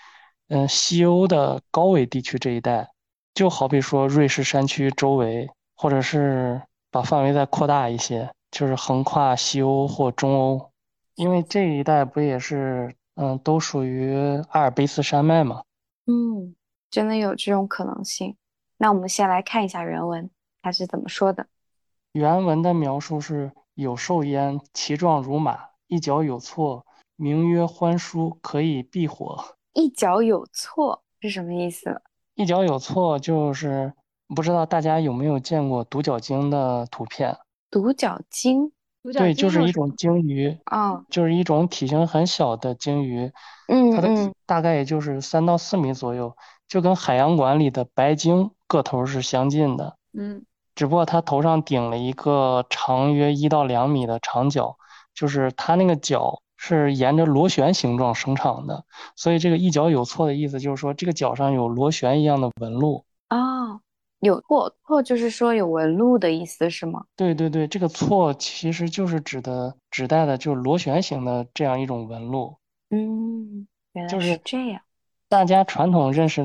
[0.55, 2.89] 嗯，西欧的高纬地区这一带，
[3.35, 6.63] 就好比说瑞士山区周围，或者是
[6.93, 10.71] 把范围再扩大一些，就是横跨西欧或中欧，
[11.17, 14.15] 因为这一带不也是嗯，都属于
[14.51, 15.65] 阿尔卑斯山脉嘛。
[16.07, 16.55] 嗯，
[16.89, 18.37] 真的有这种可能性。
[18.77, 20.31] 那我们先来看一下原文，
[20.63, 21.49] 它是怎么说的。
[22.13, 26.87] 原文的描述是：有兽焉，其状如马，一角有错，
[27.17, 29.57] 名曰欢舒，可以避火。
[29.75, 32.01] 一脚有错是什么意思？
[32.37, 33.93] 一脚有错就是
[34.35, 37.37] 不知道大家有没有见过独角鲸的图片？
[37.71, 38.71] 独角鲸，
[39.13, 43.33] 对，就是一种鲸鱼啊，就是一种体型很小的鲸鱼，
[43.67, 46.37] 嗯，它的大概也就是三到四米左右，
[46.69, 54.77] 就跟海洋馆里的白鲸个头是相近的，嗯，只不过它头上顶了一个长约一到两米的长角，
[55.13, 56.41] 就是它那个角。
[56.67, 63.83] 是沿着螺旋形状生长的，所以这个一角有错的意思就是说这个角上有螺旋一样的纹路啊，
[64.21, 67.05] 有错错就是说有纹路的意思是吗？
[67.17, 72.57] 对对对，这个错其实就是指的指代的就是螺旋形的这样一种纹路。
[72.89, 74.81] 嗯，原来是这样。
[75.29, 76.43] 大家传统认识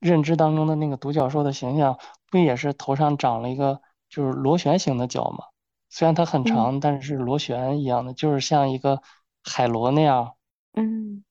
[0.00, 1.96] 认知当中的那个独角兽的形象，
[2.32, 5.44] 不也是头上长了一个就是螺旋形的角吗？
[5.88, 9.00] 虽然它很长，但是是螺旋一样的，就是像一个。
[9.44, 10.34] 海螺那样，
[10.74, 11.24] 嗯，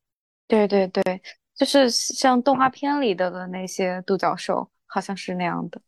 [0.48, 1.22] 对对对，
[1.56, 5.82] 就是像动画片里的的那些独角兽，好像是那样的。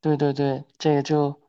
[0.00, 1.40] 对对对，这个就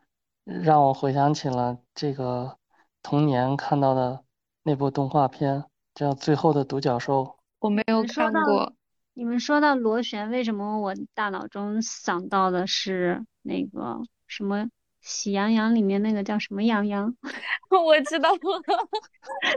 [0.44, 2.58] 让我回想起了这个
[3.02, 4.24] 童年看到的
[4.64, 5.64] 那部动画片，
[5.94, 7.24] 叫《最后的独角兽》。
[7.60, 8.74] 我没有看过。
[9.14, 14.64] 你们说到螺旋，为什么我大脑中想到的是那个什么
[15.02, 17.16] 《喜羊羊》里面那个叫什么羊羊？
[17.70, 18.40] 我知道了，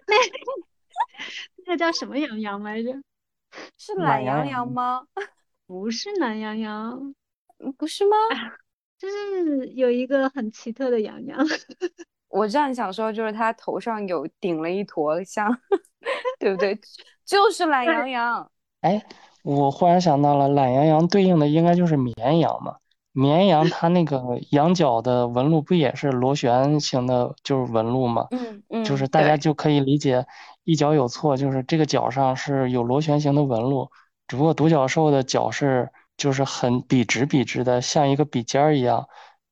[0.06, 0.16] 那
[1.56, 2.90] 那个叫什么羊羊来着？
[3.76, 5.02] 是懒羊羊吗？
[5.66, 7.14] 不是懒羊羊，
[7.76, 8.16] 不是吗？
[8.98, 11.38] 就是有一个很奇特的羊羊。
[12.28, 15.54] 我这样想说，就是它头上有顶了一坨像，
[16.38, 16.78] 对不对？
[17.26, 18.50] 就是懒羊羊。
[18.80, 19.04] 哎，
[19.42, 22.76] 我忽然想到了，懒羊羊对应的应该就是绵羊嘛。
[23.12, 28.26] 绵羊它那个羊角的纹路不也是螺旋形的，就是纹路吗？
[28.30, 30.26] 嗯嗯，就是大家就可以理解
[30.64, 33.90] 一角有错，就是这个角上是有螺旋形的纹路，
[34.26, 39.06] 只不过独角兽的角是就是很笔直笔直的，像一个笔尖儿一样，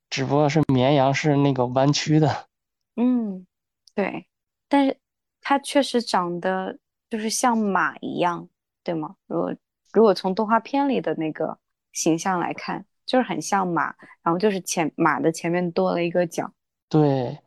[0.09, 2.47] 只不过是绵羊是那个弯曲的。
[2.97, 3.47] 嗯，
[3.95, 4.27] 对，
[4.69, 4.97] 但是
[5.43, 6.79] 它确实长得
[7.11, 8.49] 就是像马一样，
[8.83, 9.17] 对吗？
[9.27, 9.55] 如果
[9.93, 11.59] 如果从动画片里的那个
[11.93, 12.87] 形象来看。
[13.11, 13.87] 就是很像马，
[14.23, 16.53] 然后就是前马的前面多了一个角。
[16.89, 17.41] 对，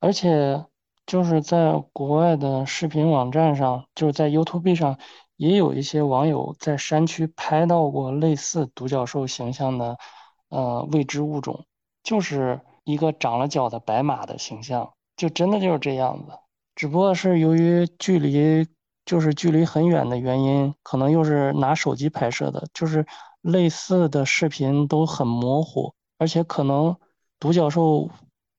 [0.00, 0.64] 而且
[1.04, 4.98] 就是在国外的视频网站上，就是在 YouTube 上，
[5.36, 9.98] 也有一些网友在山区拍到过类似独角兽形象的
[10.48, 11.66] 呃未知物种，
[12.02, 16.32] 就是一个长了角的白马的形象，就真的就是这样子。
[16.74, 18.66] 只不过是由于距离
[19.04, 23.04] 就是距离很远的原因，可能又是拿手机拍摄的，就是
[23.42, 26.96] 类似的视频都很模糊，而且可能
[27.38, 28.08] 独角兽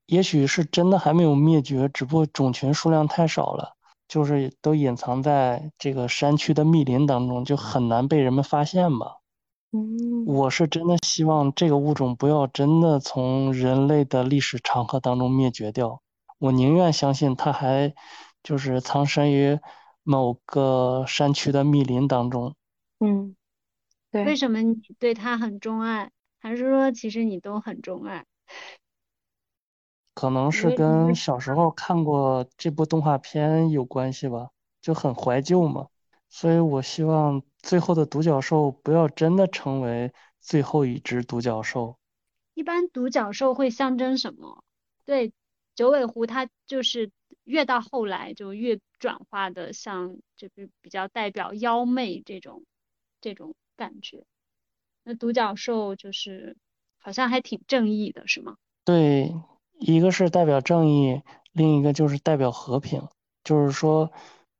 [0.05, 3.73] 也许是真的还没有灭绝，只不过种群数量太少了，
[4.07, 9.17] 就是都隐藏在这个山区的密林当中，就很难被人们发现吧。
[9.71, 16.01] 嗯，我是真的希望这个物种不要真的从人类的历史长河当中灭绝掉，
[16.37, 17.93] 我宁愿相信它还
[18.43, 19.59] 就是藏身于。
[20.05, 22.55] 某个山区的密林当中，
[22.99, 23.37] 嗯，
[24.13, 26.11] 对，为什么你对他很钟爱？
[26.39, 28.25] 还是说其实你都很钟爱？
[30.13, 35.87] 可能是跟小时候看过这部动画片有关系吧，就很怀旧嘛。
[36.29, 41.97] 所以我希望最后的独角兽不要真的成为最后一只独角兽。
[42.53, 44.63] 一般独角兽会象征什么？
[45.05, 45.33] 对，
[45.73, 47.11] 九尾狐它就是。
[47.45, 52.63] 越到后来就越转化的像就是比较代表妖媚这种
[53.19, 54.25] 这种感觉，
[55.03, 56.57] 那独角兽就是
[56.99, 58.57] 好像还挺正义的，是吗？
[58.85, 59.33] 对，
[59.79, 61.21] 一个是代表正义，
[61.51, 63.07] 另一个就是代表和平，
[63.43, 64.11] 就是说，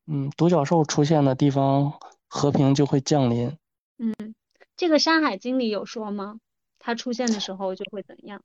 [0.07, 1.93] 嗯，独角兽出现的地方，
[2.27, 3.57] 和平就会降临。
[3.97, 4.13] 嗯，
[4.75, 6.39] 这个《山海经》里有说吗？
[6.79, 8.41] 它出现的时候就会怎样？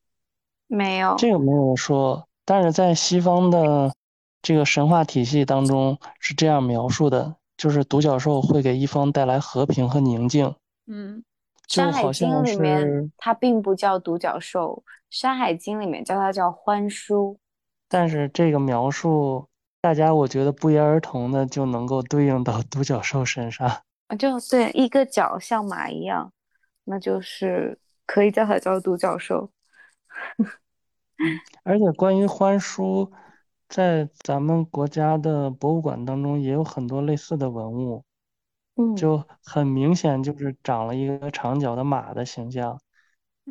[0.66, 3.92] 没有，这个没有说，但是在西方的。
[4.40, 10.54] 这个神话体系当中是这样描述的，就是独角兽会给一方带来和平和宁静。
[10.86, 11.22] 嗯，
[11.74, 17.38] 《山海经》里面它并不叫独角兽，《山海经》里面叫它叫欢叔。
[17.88, 19.48] 但是这个描述，
[19.80, 23.66] 大家我觉得不约而同的就能够对应到独角兽身上。
[24.06, 26.32] 啊，就对，一个角像马一样，
[26.84, 29.50] 那就是可以叫它叫独角兽。
[31.64, 33.12] 而且关于欢叔。
[33.68, 38.02] 在咱们国家的博物馆当中，也有很多类似的文物，
[38.76, 42.80] 嗯，就很明显就是长了一个长角的马的形象，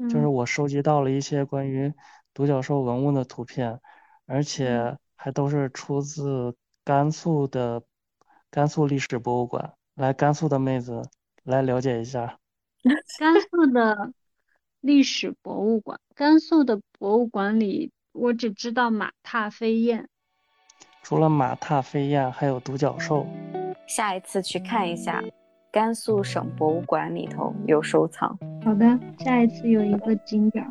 [0.09, 1.93] 就是我收集到了一些关于
[2.33, 3.79] 独角兽文物的图片，
[4.25, 7.83] 而且还都是出自甘肃的
[8.49, 11.03] 甘肃历史博物馆，来甘肃的妹子
[11.43, 12.39] 来了解一下，
[13.19, 14.11] 甘肃的
[14.81, 17.91] 历史博物馆，甘肃的博物馆里。
[18.17, 20.09] 我只知道马踏飞燕，
[21.03, 23.27] 除了马踏飞燕，还有独角兽。
[23.85, 25.23] 下一次去看一下，
[25.71, 28.35] 甘肃省博物馆里头有收藏。
[28.65, 30.65] 好的，下一次有一个景点。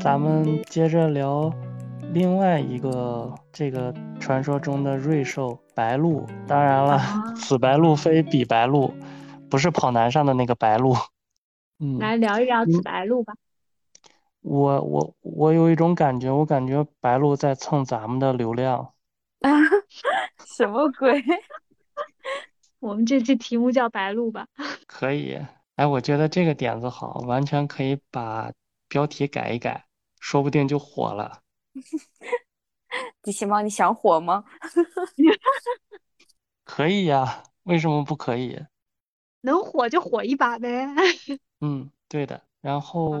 [0.00, 1.52] 咱们接着聊
[2.12, 6.26] 另外一个这个传说中的瑞兽白鹿。
[6.46, 6.98] 当然了，
[7.36, 8.90] 此白鹿非彼白鹿。
[9.54, 10.96] 不是跑男上的那个白鹿，
[11.78, 13.34] 嗯，来聊一聊紫白鹿吧。
[14.40, 18.92] 我我我有一种感觉，我感觉白鹿在蹭咱们的流量。
[19.42, 19.50] 啊，
[20.44, 21.22] 什么鬼？
[22.80, 24.48] 我们这期题目叫白鹿吧。
[24.88, 25.38] 可以，
[25.76, 28.50] 哎，我觉得这个点子好，完全可以把
[28.88, 29.86] 标题改一改，
[30.18, 31.42] 说不定就火了。
[33.22, 34.44] 机器猫，你想火吗？
[36.64, 38.60] 可以呀，为什么不可以？
[39.44, 40.86] 能火就火一把呗。
[41.60, 42.42] 嗯，对的。
[42.60, 43.12] 然后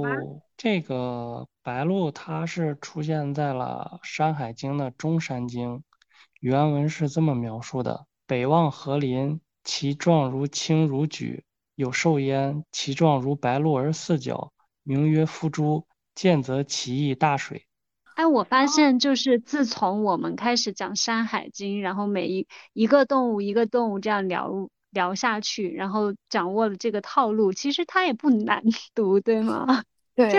[0.56, 5.82] 这个白鹭它是出现在了《山海经》的中山经，
[6.40, 11.44] 原文是这么描述的：北望河林，其状如青如举，
[11.74, 14.52] 有兽焉，其状如白鹭而四角，
[14.82, 15.86] 名曰夫珠。
[16.14, 17.66] 见则其意大水。
[18.14, 24.70] 哎，我发现就是自从我们开始讲《山海经》，然后每一一个动物一个动物这样聊。
[24.94, 28.62] 聊下去，然后掌握了这个套路，其实它也不难
[28.94, 29.82] 读，对吗？
[30.16, 30.32] 对，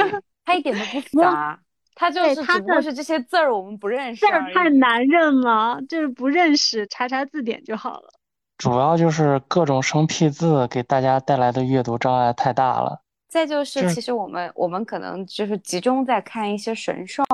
[0.44, 1.60] 它一点都不 复杂，
[1.94, 8.10] 它就是只不过是这些字儿我们不认识，字儿太难认了，就是不认识，查查字典就好了。
[8.58, 13.02] 主要就是各种生僻字给大家带来的阅读障碍太大了。
[13.28, 17.26] 再就是，其实我们我们可能就是集中在看一些神兽，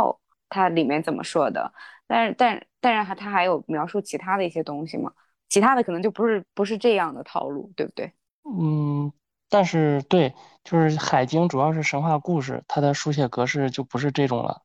[0.49, 1.72] 它里面怎么说的，
[2.07, 5.11] 但是但但是它它还有描述其他的一些东西嘛。
[5.52, 8.12] 其他的可能就不是不是这样的套路，对不对？
[8.43, 9.12] 嗯，
[9.49, 10.34] 但是对，
[10.64, 14.62] 就是《海经》主要是神话故事，它的书写格式就不是这种了。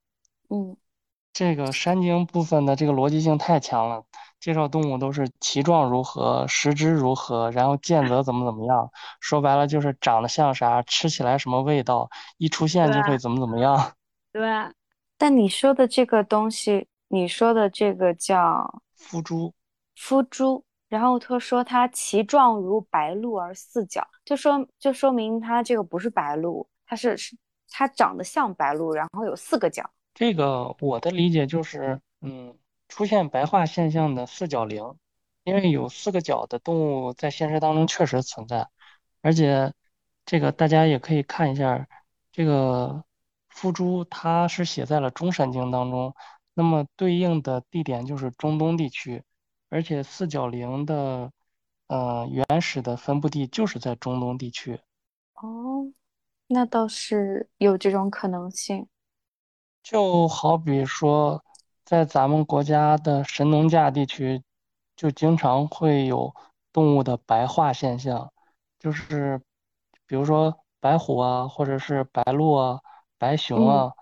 [0.48, 0.76] 嗯，
[1.32, 4.04] 这个《山经》部分的这个逻辑性太强了，
[4.38, 12.08] 介绍动物都是其状如何，食之如何，然后见则怎么怎么样，说白了就是长得像啥，吃起来什么味道，
[12.38, 13.92] 一出现就会怎么怎么样。
[14.32, 14.48] 对。
[15.18, 19.52] 但你说的这个东西，你说的这个叫夫猪，
[19.96, 20.62] 夫珠。
[20.88, 27.36] 然后他说它其状如白鹿而四角，就说就说明它这个不是白鹿，它是是
[27.68, 32.56] 它长得像白鹿，然后有四个角，这个我的理解就是，嗯，
[32.88, 34.94] 出现白化现象的四角灵，
[35.42, 38.68] 因为有四个角的动物在现实当中确实存在，
[39.22, 39.72] 而且
[40.24, 41.88] 这个大家也可以看一下，
[42.30, 43.04] 这个
[43.48, 46.14] 夫珠它是写在了中山经当中，
[46.54, 49.24] 那么对应的地点就是中东地区，
[49.68, 51.30] 而且四角羚的，
[51.88, 54.80] 呃，原始的分布地就是在中东地区。
[55.34, 55.92] 哦，
[56.46, 58.86] 那倒是有这种可能性。
[59.82, 61.44] 就好比说，
[61.84, 64.42] 在咱们国家的神农架地区，
[64.96, 66.34] 就经常会有
[66.72, 68.32] 动物的白化现象，
[68.80, 69.40] 就是
[70.06, 72.80] 比如说白虎啊，或者是白鹿啊、
[73.18, 73.92] 白熊啊，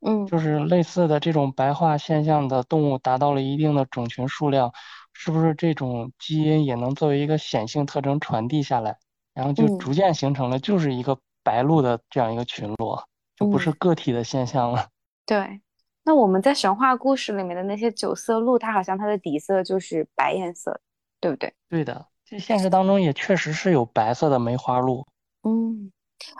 [0.00, 4.72] 嗯，就是类似的这种白化现象的动物达到了一定的种群数量，
[5.18, 8.96] 是不是这种基因也能作为一个显性特征传递下来，
[9.34, 13.02] 然后就逐渐形成了就是一个白鹿的这样一个群落，
[13.34, 14.88] 就不是个体的现象了。
[15.26, 15.60] 对，
[16.04, 20.80] 那我们在神话故事里面的那些九色鹿，它好像它的底色就是白颜色，
[21.20, 21.52] 对不对？
[21.68, 25.04] 对的，这现实当中也确实是有白色的梅花鹿。
[25.42, 25.90] 嗯，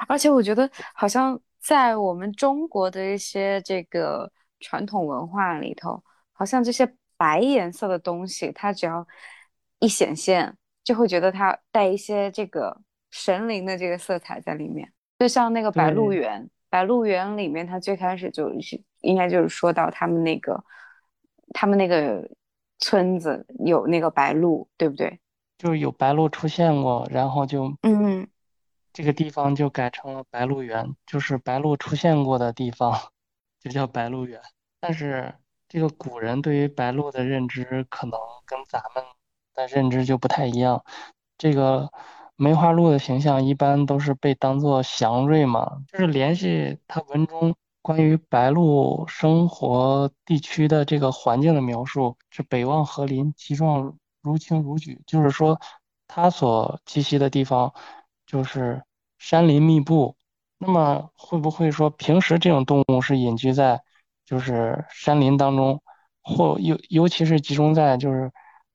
[0.07, 6.01] 而且我觉得好像在我们中国的一些这个传统文化里头，
[6.33, 6.87] 好像这些
[7.17, 9.07] 白颜色的东西，它只要
[9.79, 16.49] 一显现，就会觉得它带一些这个神灵的这个色彩在里面，就像那个白鹿原。
[16.69, 20.63] 白鹿原里面，它最开始就是应该就是说到他们那个
[21.55, 22.29] 他们那个
[22.81, 25.19] 村子有那个白鹿，对不对？
[25.57, 28.29] 就是有白鹿出现过，然后就嗯，
[28.93, 32.93] 这个地方就改成了白鹿原，就是白鹿出现过的地方，
[33.61, 34.39] 就叫白鹿原。
[34.81, 35.33] 但是
[35.69, 39.05] 这个古人对于白鹿的认知可能跟咱们
[39.55, 40.85] 的认知就不太一样，
[41.39, 41.91] 这个。
[42.39, 55.59] 梅花鹿的形象一般都是被当作祥瑞嘛，就是联系它文中关于白鹿生活地区的这个环境的描述，是北望河林，其状如青如举，就是说
[56.07, 57.73] 它所栖息的地方
[58.27, 58.83] 就是
[59.17, 60.15] 山林密布。
[60.59, 63.83] 那么会不会说平时这种动物是隐居在
[64.27, 65.81] 就是山林当中，
[66.23, 68.31] 或尤尤其是集中在就是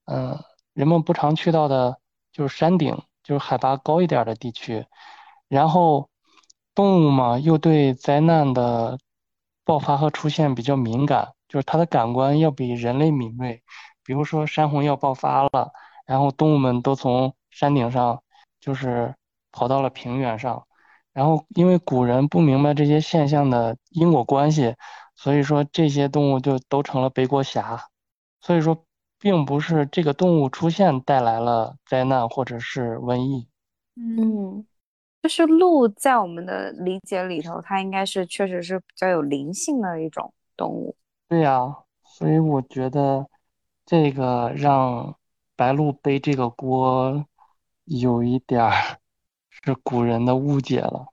[0.06, 0.44] 嗯
[0.74, 2.00] 人们不常去到的，
[2.32, 3.00] 就是山顶。
[3.24, 4.84] 就是海拔高一点的地区，
[5.48, 6.10] 然后
[6.74, 8.98] 动物嘛又对灾难的
[9.64, 13.62] 爆发和出现比较敏感，就是它的感官要比人类敏锐。
[14.04, 15.72] 比如说山洪要爆发了，
[16.08, 18.24] 然后动物们都从山顶上
[18.60, 19.14] 就是
[19.52, 20.66] 跑到了平原上，
[21.14, 24.76] 然后因为古人不明白这些现象的因果关系，
[25.22, 27.90] 所以说这些动物就都成了背锅侠。
[28.40, 28.86] 所以说。
[29.24, 33.48] 并不是这个动物出现带来了灾难或者是瘟疫，
[33.96, 34.66] 嗯，
[35.22, 40.96] 就是鹿在我们的理解里头，它应该是确实是比较有灵性的一种动物。
[41.30, 43.28] 对呀，所以我觉得
[43.86, 45.16] 这个让
[45.56, 47.24] 白鹿背这个锅，
[47.86, 48.72] 有一点儿
[49.54, 51.06] 是古人的误解了。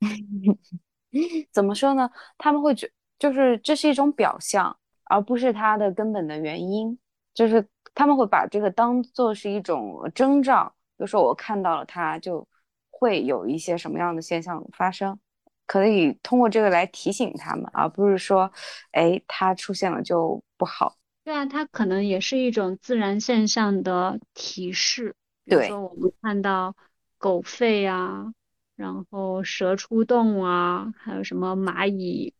[1.50, 2.08] 怎么说呢？
[2.38, 2.88] 他们会觉
[3.24, 6.98] 就是这是一种表象，而不是它的根本的原因。
[7.32, 10.66] 就是他们会把这个当做是一种征兆，
[10.98, 12.46] 比如说我看到了它，就
[12.90, 15.18] 会有一些什么样的现象发生，
[15.66, 18.52] 可以通过这个来提醒他们，而不是说，
[18.92, 20.94] 哎，它出现了就不好。
[21.24, 25.16] 对啊，它可能也是一种自然现象的提示。
[25.46, 26.76] 比如说我们看到
[27.16, 28.34] 狗吠啊，
[28.76, 32.34] 然后蛇出洞啊，还有什么蚂蚁，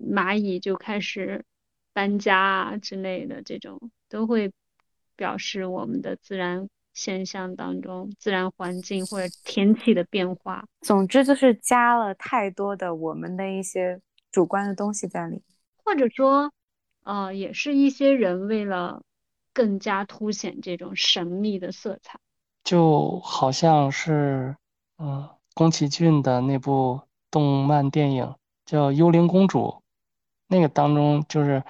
[0.00, 1.44] 蚂蚁就开始。
[1.96, 4.50] 搬家啊之类的，这种都会
[5.14, 10.66] 表示我们的自然现象当中，自然环境或者天气的变化。
[10.80, 14.00] 总之就是加了太多的我们的一些
[14.32, 15.40] 主观的东西在里，
[15.84, 16.52] 或者说，
[17.04, 19.04] 呃，也是一些人为了
[19.52, 22.18] 更加凸显这种神秘的色彩，
[22.64, 24.56] 就好像是，
[24.98, 28.34] 嗯，宫崎骏的那部动漫电影
[28.64, 29.60] 叫《幽灵公主》，
[30.48, 31.62] 那个当中就是。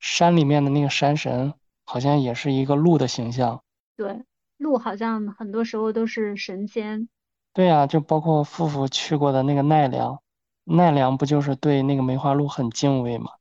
[0.00, 3.64] 山里面的那个山神好像也是一个鹿的形象。
[3.96, 4.22] 对，
[4.56, 7.08] 鹿好像很多时候都是神仙。
[7.52, 10.22] 对呀，就包括富富去过的那个奈良，
[10.62, 13.32] 奈良不就是对那个梅花鹿很敬畏吗？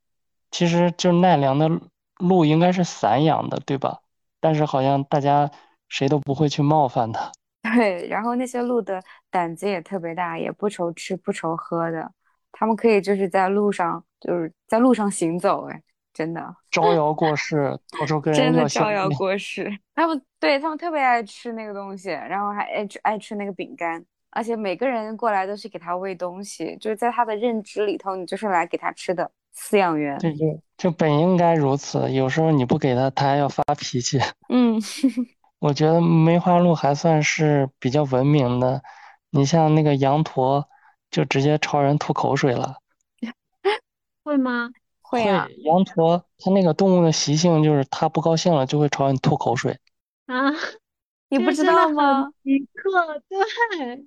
[0.50, 1.70] 其实就奈良的
[2.18, 4.00] 鹿应该是散养的，对吧？
[4.40, 5.52] 但是好像大家
[5.90, 7.32] 谁都不会去冒犯它。
[7.76, 9.00] 对，然后那些鹿的
[9.30, 12.12] 胆子也特别大，也不愁吃不愁喝的，
[12.58, 15.82] 他们可以就是在路上就是在路上行走，哎。
[16.14, 19.72] 真的招摇过市，到处跟人真的招摇过市。
[19.94, 29.30] 他们对他们特别爱吃那个东西，然后还爱吃爱吃那个饼干，而且每个人过来都是给他喂东西，就是在他的认知里头，你就是来给他吃的。
[29.56, 30.18] 饲养员。
[30.18, 34.20] 对对就本应该如此，有时候你不给他，他还要发脾气。
[34.50, 34.82] 嗯，
[35.60, 38.82] 我觉得梅花鹿还算是比较文明的，
[39.30, 40.68] 你像那个羊驼，
[41.12, 42.78] 就直接朝人吐口水了。
[44.24, 44.72] 会吗？
[45.02, 49.80] 会啊，羊驼它那个动物的习性就是它不高兴了就会朝你吐口水。
[50.26, 50.52] 啊，
[51.30, 52.30] 你不知道吗？
[52.44, 54.06] 一刻对，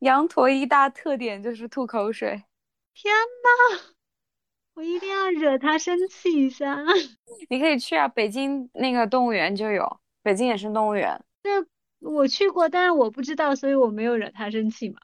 [0.00, 2.42] 羊驼一大特点就是吐口水。
[2.94, 3.80] 天呐，
[4.74, 6.84] 我一定要惹它生气一下。
[7.48, 11.24] 你可以去啊，北京那个动物园就有，北京野生动物园。
[11.42, 11.52] 对，
[12.00, 15.00] 我去过，但是我不知道，所以我没有惹它生气嘛。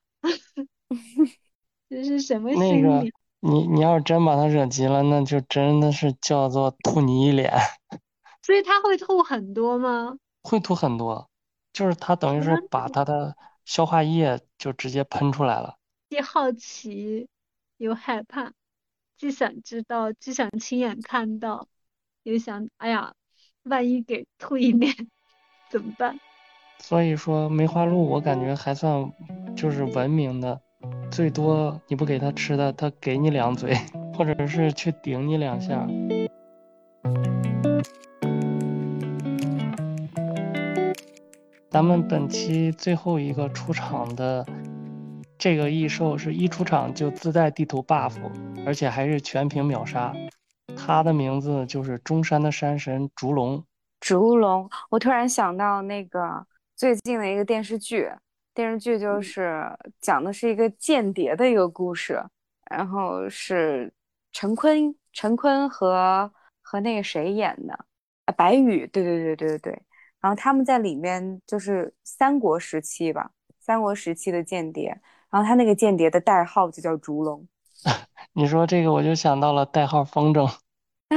[1.88, 3.12] 这是什么心理？
[3.40, 7.52] 你你要是真把他惹急了，那就真的是叫做吐你一脸。
[8.42, 10.16] 所以他会吐很多吗？
[10.42, 11.28] 会吐很多，
[11.72, 15.76] 就是他等于是把他的消化液就直接喷出来了。
[16.08, 17.28] 既好奇
[17.76, 18.52] 又害怕，
[19.18, 21.68] 既想知道，既想亲眼看到，
[22.22, 23.12] 又想，哎呀，
[23.64, 24.94] 万一给吐一脸
[25.70, 26.18] 怎么办？
[26.78, 29.12] 所以说梅花鹿我感觉还算
[29.56, 30.60] 就是文明的。
[31.10, 33.76] 最多你不给它吃的，它给你两嘴，
[34.16, 35.86] 或者是去顶你两下。
[41.70, 44.46] 咱们本期最后一个出场的
[45.36, 48.12] 这个异兽，是一出场就自带地图 buff，
[48.64, 50.12] 而且还是全屏秒杀。
[50.76, 53.64] 它的名字就是中山的山神烛龙。
[54.00, 58.08] 烛龙，我突然想到那个最近的一个电视剧。
[58.54, 59.68] 电视剧就是
[60.00, 62.22] 讲的是一个间谍的一个故事，
[62.70, 63.92] 然后是
[64.30, 66.32] 陈坤、陈坤和
[66.62, 67.74] 和那个谁演的
[68.26, 69.82] 啊，白宇，对对对对对对。
[70.20, 73.28] 然后他们在里面就是三国时期吧，
[73.58, 74.98] 三国时期的间谍。
[75.30, 77.46] 然后他那个间谍的代号就叫烛龙。
[78.34, 80.46] 你说这个我就想到了代号风筝
[81.10, 81.16] 啊，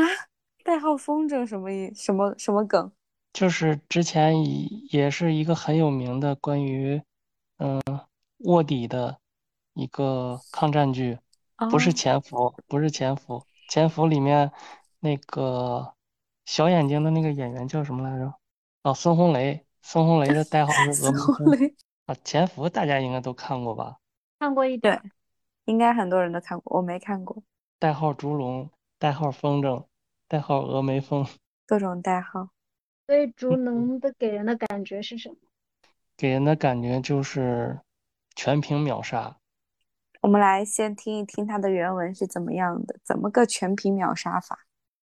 [0.64, 2.92] 代号风筝什么意什么什么梗？
[3.32, 7.00] 就是之前也也是一个很有名的关于。
[7.58, 7.82] 嗯，
[8.39, 9.20] 卧底的
[9.74, 11.20] 一个抗战剧，
[11.72, 14.51] 不是潜伏，不是潜伏，潜伏里面
[14.99, 15.93] 那个
[16.45, 18.34] 小眼睛的那个演员叫什么来着？
[18.84, 22.16] 哦，孙红雷，孙红雷的代号是孙红雷啊。
[22.24, 23.97] 潜伏大家应该都看过吧？
[24.39, 25.12] 看过一点，
[25.66, 27.41] 应该很多人都看过，我没看过。
[27.80, 29.86] 代号烛龙，代号风筝，
[30.28, 31.26] 代号峨眉峰，
[31.66, 32.49] 各种代号。
[33.08, 35.36] 所以烛龙的给人的感觉是什么？
[36.18, 37.80] 给人的感觉就是
[38.36, 39.38] 全屏秒杀。
[40.22, 44.65] 我们来先听一听它的原文是怎么样的，怎么个全屏秒杀法？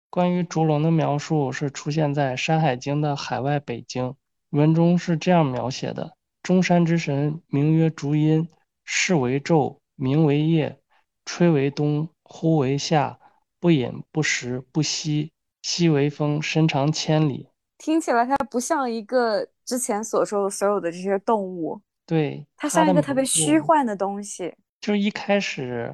[0.09, 4.15] 关于烛龙的描述是出现在《山海经》的海外北京
[4.51, 8.47] 文中，是这样描写的：中山之神名曰烛阴，
[8.85, 10.79] 视为昼，名为夜，
[11.25, 13.19] 吹为东，呼为夏，
[13.59, 17.49] 不饮不食不息，息为风，身长千里。
[17.83, 24.55] 听起来它不像一个之前所说的所有的这些动物，对，它像一个特别虚幻的东西。
[24.79, 25.93] 就是一开始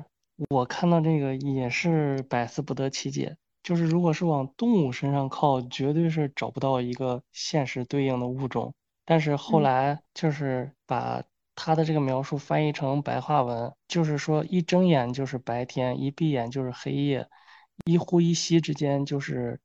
[0.52, 8.72] 我看到这个也是百思不得其解，就是如果是往动物身上靠，绝对是找不到一个现实对应的物种。
[9.04, 11.24] 但是后来就是把
[11.56, 17.28] 它的这个描述翻译成白话文，就是说一睁眼就是白天，一闭眼就是黑夜，
[17.86, 19.60] 一呼一吸之间就是。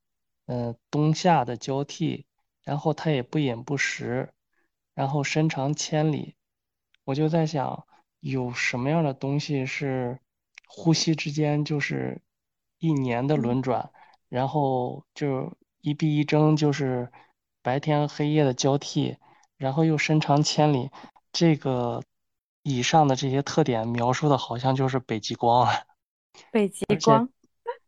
[0.47, 2.27] 嗯，冬夏的交替，
[2.63, 4.33] 然后它也不饮不食，
[4.95, 6.37] 然后身长千里。
[7.05, 7.87] 我就在想，
[8.21, 10.19] 有什么样的东西是
[10.67, 12.21] 呼吸之间就是
[12.79, 13.91] 一年的轮转，
[14.29, 17.11] 然后就一闭一睁就是
[17.63, 19.17] 白天黑夜的交替，
[19.57, 20.91] 然后又身长千里。
[21.33, 22.03] 这个
[22.63, 25.73] 以上的这些特点描述的好像就是北极光啊，
[26.53, 27.29] 北极光。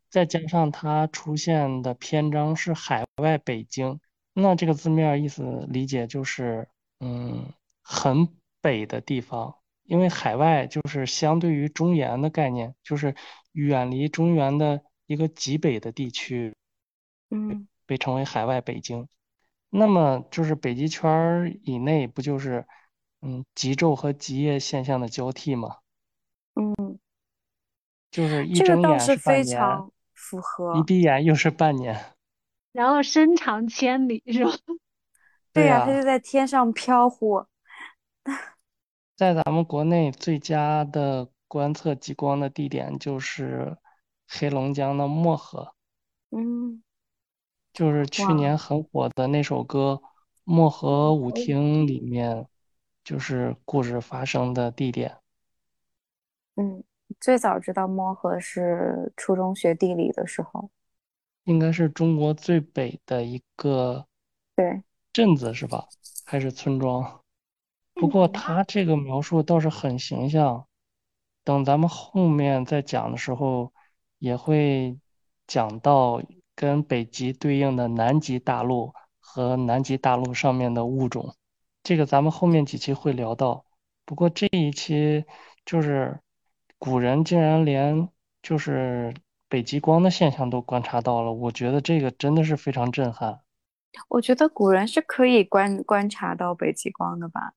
[0.08, 4.00] 再加上它出现的篇章是海外北京，
[4.32, 6.68] 那这个字面意思理解就是，
[7.00, 7.52] 嗯，
[7.82, 8.28] 很
[8.60, 9.56] 北的地方。
[9.84, 13.14] 因为海外就是相对于中原的概念，就是
[13.52, 16.56] 远离中原的一个极北的地区，
[17.30, 19.06] 嗯，被称为海外北京。
[19.70, 22.66] 那么就是北极圈以内，不就是，
[23.20, 25.76] 嗯，极昼和极夜现象的交替吗？
[26.54, 26.98] 嗯，
[28.10, 29.60] 就是一睁眼是半年。
[30.28, 32.16] 符合一闭眼又是半年，
[32.72, 34.50] 然后身长千里是吧？
[35.54, 37.46] 对呀，他就在天上飘忽。
[39.14, 43.78] 在咱们国内最佳的观测极光的地点就是
[44.28, 45.74] 黑龙江的漠河，
[46.30, 46.82] 嗯，
[47.72, 50.02] 就是去年很火的那首歌
[50.42, 52.48] 《漠河舞厅》里面，
[53.04, 55.18] 就是故事发生的地点。
[56.56, 56.82] 嗯，
[57.20, 60.70] 最早知道漠河是初中学地理的时候，
[61.44, 64.06] 应该是中国最北的一个
[64.54, 64.82] 对
[65.12, 65.86] 镇子是吧？
[66.24, 67.20] 还是村庄？
[67.94, 70.66] 不过他这个描述倒是很形象，
[71.44, 73.72] 等咱们后面再讲的时候，
[74.18, 74.98] 也会
[75.46, 76.20] 讲到
[76.54, 81.34] 跟北极对应的南极大陆和南极大陆上面的物种，
[81.82, 83.64] 这个咱们后面几期会聊到。
[84.04, 85.24] 不过这一期
[85.64, 86.20] 就是
[86.78, 88.08] 古人竟然连
[88.42, 89.14] 就是
[89.48, 93.40] 北极光的现象都观察到了，我觉得这个真的是非常震撼。
[94.08, 97.52] 我觉得古人是可以观观察到北极光的吧。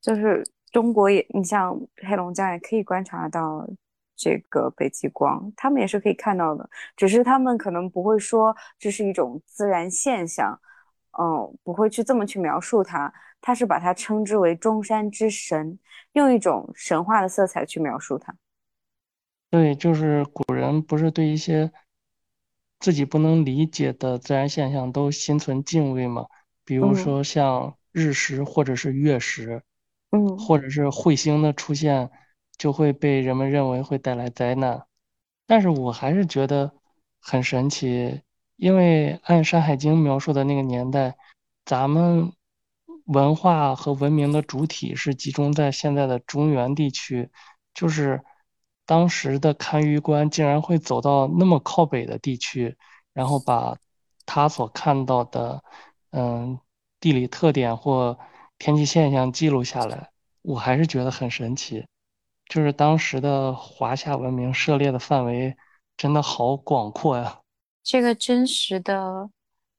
[0.00, 1.74] 就是中国也，你像
[2.06, 3.66] 黑龙江也可以观察到
[4.14, 10.60] 这个北极光，他们也是可以看到的，只是他们可能不会说这是一种自然现象，
[11.18, 15.78] 嗯，不会去这么去描述它，他是把它称之为中山之神，
[16.12, 18.34] 用一种神话的色彩去描述它。
[19.54, 21.70] 对，就是古人不是对一些
[22.80, 26.26] 自己不能理解的自然现象都心存敬畏吗？
[26.64, 29.62] 比如说像日食或者是月食。
[30.10, 32.10] 嗯，或者是彗星的出现，
[32.58, 34.86] 就会被人们认为会带来灾难。
[35.46, 36.72] 但是我还是觉得
[37.20, 38.22] 很神奇，
[38.56, 41.16] 因为按《山海经》描述的那个年代，
[41.64, 42.32] 咱们
[43.04, 47.30] 文化和文明的主体是集中在现在的中原地区，
[47.72, 48.20] 就是
[48.86, 52.76] 当时的堪舆官竟然会走到那么靠北的地区，
[53.12, 53.76] 然后把
[54.26, 55.62] 他所看到的，
[56.10, 56.58] 嗯，
[57.00, 58.18] 地理特点或。
[58.56, 60.10] 天气现象记录下来，
[60.42, 61.84] 我还是觉得很神奇。
[62.48, 65.56] 就是当时的华夏文明涉猎的范围
[65.96, 67.40] 真的好广阔呀。
[67.82, 69.28] 这个真实的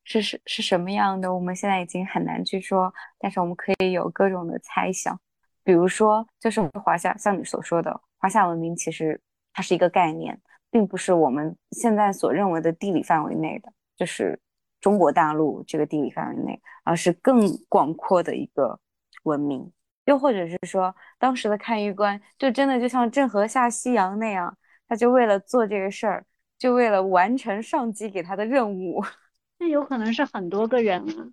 [0.04, 1.34] 是是是什么样的？
[1.34, 5.18] 我们现在已经很难去说，但是我们可以有各种的猜想。
[5.64, 9.22] 比如说，就是华夏，像你所说的华夏文明，其实
[9.54, 14.40] 它是一个概念，并不是我们现在所认为的地理范围内的，就是。
[14.82, 18.80] 中国大陆这个地理范围内，而是更广阔的一个
[19.24, 19.72] 文明，
[20.04, 24.56] 又或者是说，当时的看舆官就真的就像郑和下西洋那样，
[24.88, 26.24] 他就为了做这个事儿，
[26.60, 29.04] 就为了完成上级给他的任务。
[29.58, 31.26] 那有可能是很多个人啊。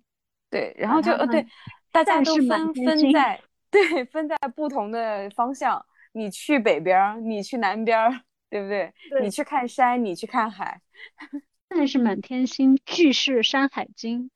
[0.49, 1.45] 对，然后就呃对，
[1.91, 3.39] 大家都分分在
[3.69, 8.93] 对分在不同的方向，你去北边，你去南边， 对不对？
[9.21, 10.79] 你去看山，你去看海。
[11.75, 14.29] 但是满天星，巨是《山海经》，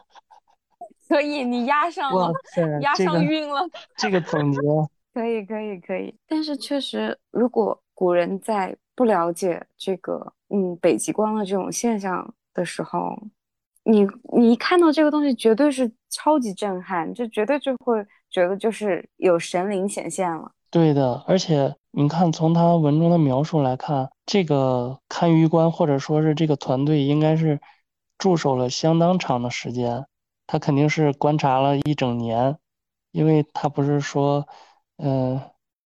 [1.06, 2.32] 可以，你压上了，
[2.80, 3.68] 压上晕了。
[3.98, 4.58] 这个总结
[5.12, 6.14] 可以，可以，可以。
[6.26, 13.22] 但是确实，如果古人在不了解这个嗯北极光的这种现象的时候，
[13.82, 20.50] 你你一看到这个东西，绝对是超级震撼，就绝对就会觉得就是有神灵显现了。
[20.70, 27.60] 对的，而且你看，从他文中的描述来看，这个看鱼官或者说是这个团队，应该是
[28.18, 30.06] 驻守了相当长的时间。
[30.46, 32.56] 他肯定是观察了一整年，
[33.10, 34.46] 因为他不是说，
[34.98, 35.40] 嗯，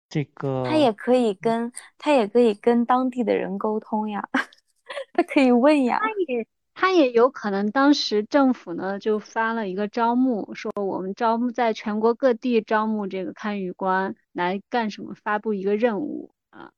[0.08, 4.26] 这个他也可以跟他也可以跟当地的人沟通呀，
[5.12, 5.98] 他可以问呀。
[6.00, 6.46] 他也。
[6.82, 15.14] 他也有可能，当时政府呢就发了一个招募，说我们招募在全国各地招募这个堪舆官来干什么？
[15.14, 16.72] 发布一个任务啊，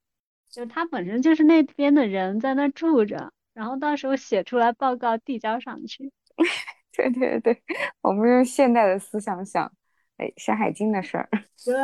[0.47, 6.11] 就他本身就是那边的人在那住着，然后到时候写出来报告递交上去。
[6.95, 7.63] 对对对，
[8.01, 9.73] 我们用现代的思想想，
[10.17, 11.27] 哎，《山海经》的事儿。
[11.65, 11.75] 对。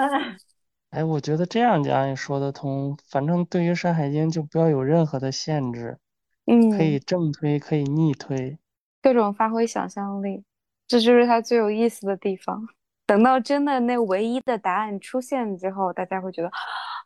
[0.92, 2.96] 哎，我觉得这样讲也说得通。
[3.10, 5.98] 反正对于《山海经》就不要有任何的限制。
[6.46, 8.58] 嗯，可以正推，可以逆推，
[9.02, 10.44] 各种发挥想象力，
[10.88, 12.68] 这就是它最有意思的地方。
[13.06, 16.50] 等到真的那唯一的答案出现之后，大家会觉得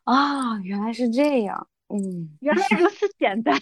[0.04, 1.66] 啊，原来是这样。
[1.88, 3.54] 嗯，原来如此简单，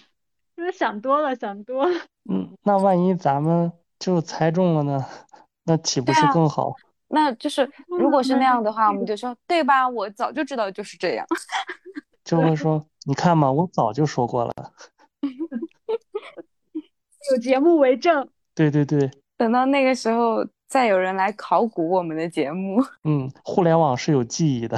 [0.55, 1.99] 是想多了，想多了。
[2.29, 5.05] 嗯，那万一咱们就猜中了呢？
[5.65, 6.73] 那岂不是更好？
[7.07, 9.87] 那就是如果是那样的话，我们就说对吧？
[9.87, 11.25] 我早就知道就是这样。
[12.23, 14.53] 就会说， 你看嘛，我早就说过了。
[17.31, 19.09] 有节目为证，对对对。
[19.37, 22.83] 等到那个时候，再有人来考古我们的节目。
[23.03, 24.77] 嗯，互联网是有记忆的，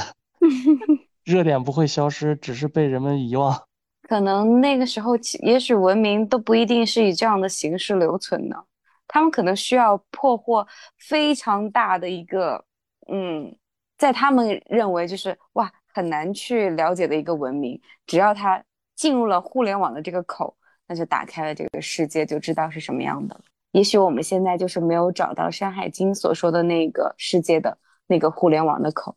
[1.24, 3.64] 热点不会消失，只是被人们遗忘。
[4.04, 8.66] 可能那个时候，也许文明都不一定是以这样的形式留存的，
[9.08, 10.66] 他们可能需要破获
[10.98, 12.64] 非常大的一个，
[13.12, 13.56] 嗯，
[13.98, 18.64] 在他们认为就是哇很难去了解的一个文明，只要它
[18.96, 20.57] 进入了互联网的这个口。
[20.88, 23.42] 那就打开了这个世界，就知道是什么样的了。
[23.72, 27.78] 也许我们现在就是没有找到《山海经》所说的那个世界的
[28.08, 29.16] 那个互联网的口，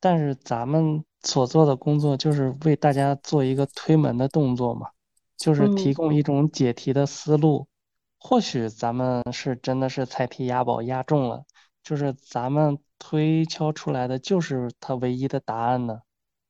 [0.00, 4.88] 但是咱们所做的工作就是为大家做一个推门的动作嘛，
[5.36, 7.66] 就是提供一种解题的思路。
[8.18, 11.44] 或许咱们是真的是猜题押宝押中了，
[11.82, 16.00] 就是咱们推敲出来的就是它唯一的答案呢。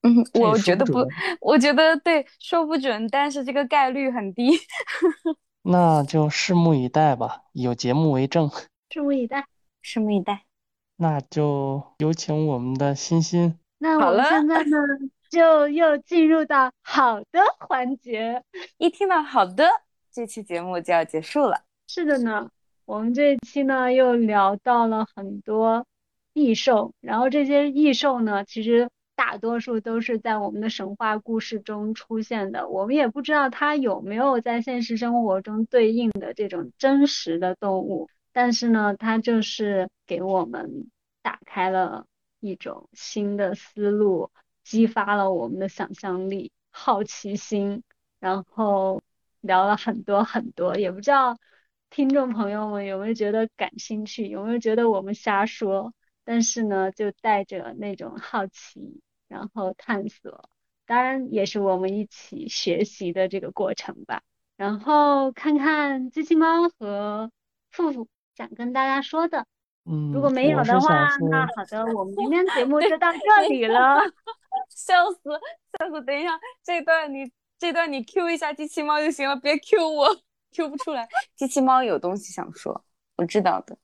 [0.07, 1.05] 嗯，我觉得不，
[1.41, 4.53] 我觉得对，说不准，但是这个概率很低。
[5.63, 8.49] 那就拭目以待吧，有节目为证。
[8.89, 9.45] 拭目以待，
[9.83, 10.45] 拭目以待。
[10.97, 13.59] 那就有请我们的欣欣。
[13.79, 14.77] 那我们现在呢，
[15.29, 18.43] 就又进入到好的环节。
[18.79, 19.69] 一听到好的，
[20.13, 21.63] 这期节目就要结束了。
[21.89, 22.49] 是的呢，
[22.85, 25.85] 我们这一期呢又聊到了很多
[26.33, 40.91] 异兽，然后这些异兽呢，其实大多数都是在我们的神话故事中出现的，我们也不知道它有没有在现实生活中对应的这种真实的动物，但是呢，它就是给我们
[41.23, 42.07] 打开了
[42.41, 44.31] 一种新的思路，
[44.63, 47.83] 激发了我们的想象力、好奇心，
[48.21, 49.03] 然后
[49.41, 51.39] 聊了很多很多，也不知道。
[51.89, 54.29] 听众朋友们有没有觉得感兴趣？
[54.29, 55.95] 有没有觉得我们瞎说？
[56.27, 60.51] 但是呢，就带着那种好奇，然后探索，
[60.85, 64.23] 当然也是我们一起学习的这个过程吧。
[64.57, 67.31] 然后看看机器猫和
[67.71, 69.47] 富富想跟大家说的。
[69.85, 74.01] 嗯，如果没有的话，那好的，我们今天节目就到这里了。
[74.69, 75.21] 笑死，
[75.79, 76.03] 笑死！
[76.05, 80.09] 等一下，这段你这段你 Q 一下机器猫就行了，别 Q 我。
[80.51, 81.07] Q 不出来，
[81.37, 82.85] 机器猫有东西想说，
[83.17, 83.79] 我知道的。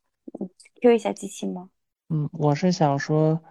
[0.80, 1.68] Q 一下机器猫。
[2.12, 3.42] 嗯，我是想说，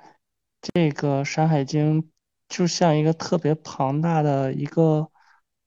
[0.62, 2.04] 这个《山海经》
[2.48, 5.10] 就像一个特别庞大的一个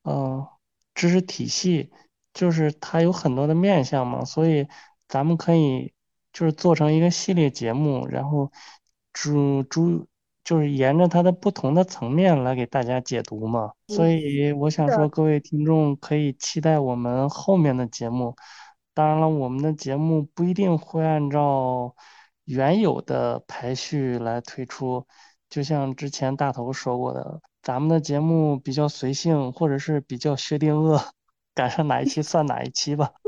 [0.04, 0.48] 呃
[0.94, 1.90] 知识体系，
[2.32, 4.68] 就是它有很多的面向嘛，所以
[5.08, 5.92] 咱们可以
[6.32, 8.52] 就是做成一个系列节目，然后
[9.12, 10.06] 主主。
[10.44, 18.36] 就是沿着它的不同的层面来给大家解读嘛，所以我想说，各位听众可以期待我们后面的节目。
[18.92, 21.96] 当然了，我们的节目不一定会按照
[22.44, 25.06] 原有的排序来推出，
[25.48, 31.02] 就像之前大头说过的，咱们的节目比较随性，或者是比较薛定谔，
[31.54, 33.12] 赶上哪一期算哪一期吧。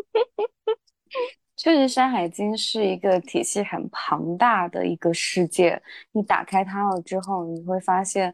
[1.57, 5.83] 确实，《山海经》是一个体系很庞大的一个世界。
[6.13, 8.33] 你打开它了之后，你会发现，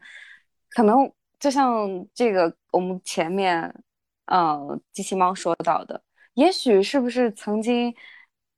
[0.69, 1.09] 可能
[1.39, 3.73] 就像这个我们前面，
[4.25, 6.03] 呃，机器猫说到的，
[6.33, 7.95] 也许是不是曾经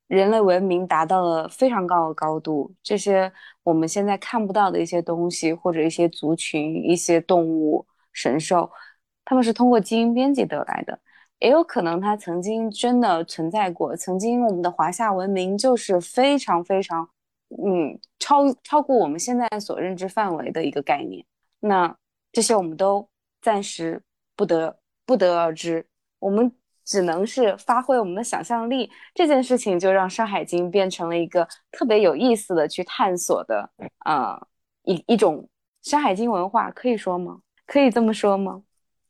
[0.08, 3.32] 人类文明达到了非常高的高度，这些
[3.64, 8.70] 我们现在看不到的一些东西，或者一些族群、一些动物、神兽，
[9.24, 11.00] 他们是通过基因编辑得来的。
[11.40, 17.10] 也有可能它曾经真的存在过，曾经我们的华夏文明就是非常非常，
[17.50, 21.26] 嗯，超超过我们现在所认知范围的一个概念。
[21.60, 21.96] 那
[22.32, 23.08] 这些我们都
[23.42, 24.02] 暂时
[24.36, 25.86] 不得不得而知，
[26.20, 26.52] 我们
[26.86, 28.90] 只能是发挥我们的想象力。
[29.14, 34.40] 这件事情就让《山海经》变成了一个特别有意思的去探索的啊
[34.84, 35.50] 一一种
[35.90, 37.42] 《山海经》文化，可以说吗？
[37.66, 38.62] 可以这么说吗？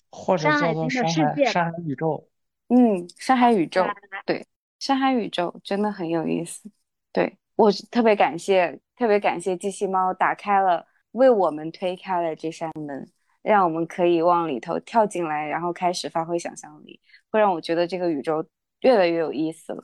[0.10, 2.26] 或者叫做山海山海宇宙，
[2.70, 3.86] 嗯，山海宇宙，
[4.26, 4.48] 对，
[4.80, 6.72] 山海宇宙真的很有意思。
[7.12, 13.12] 对我特别感谢，特别感谢机器猫打开了，为我们推开了这扇门，
[13.42, 17.02] 让我们可以往里头跳进来，然后开始发挥想象力，
[17.36, 18.46] 会让我觉得这个宇宙
[18.80, 19.84] 越来越有意思了。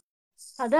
[0.58, 0.78] 好的，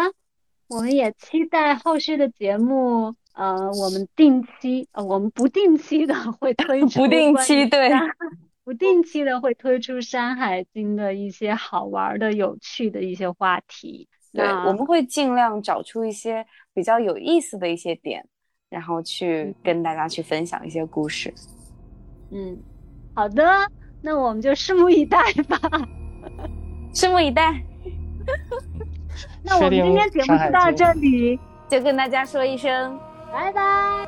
[0.70, 3.14] 我们也期待后续的节目。
[3.34, 7.90] 呃，我们定期，呃，我们不定期的会推 出，不定期对。
[8.64, 14.08] 不定期的会推出《山海经》的一些好玩的、有趣的一些话题。
[14.32, 18.26] 对，我们会尽量找出一些比较有意思的一些点，
[18.70, 21.34] 然后去跟大家去分享一些故事。
[22.32, 22.58] 嗯，
[23.14, 23.44] 好的，
[24.02, 25.60] 那我们就拭目以待吧。
[26.94, 27.62] 拭目以待。
[29.44, 33.00] 那我们今天节目就到这里，就跟大家说一声
[33.32, 34.08] 拜拜，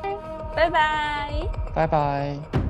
[0.54, 1.30] 拜拜，
[1.74, 2.63] 拜拜。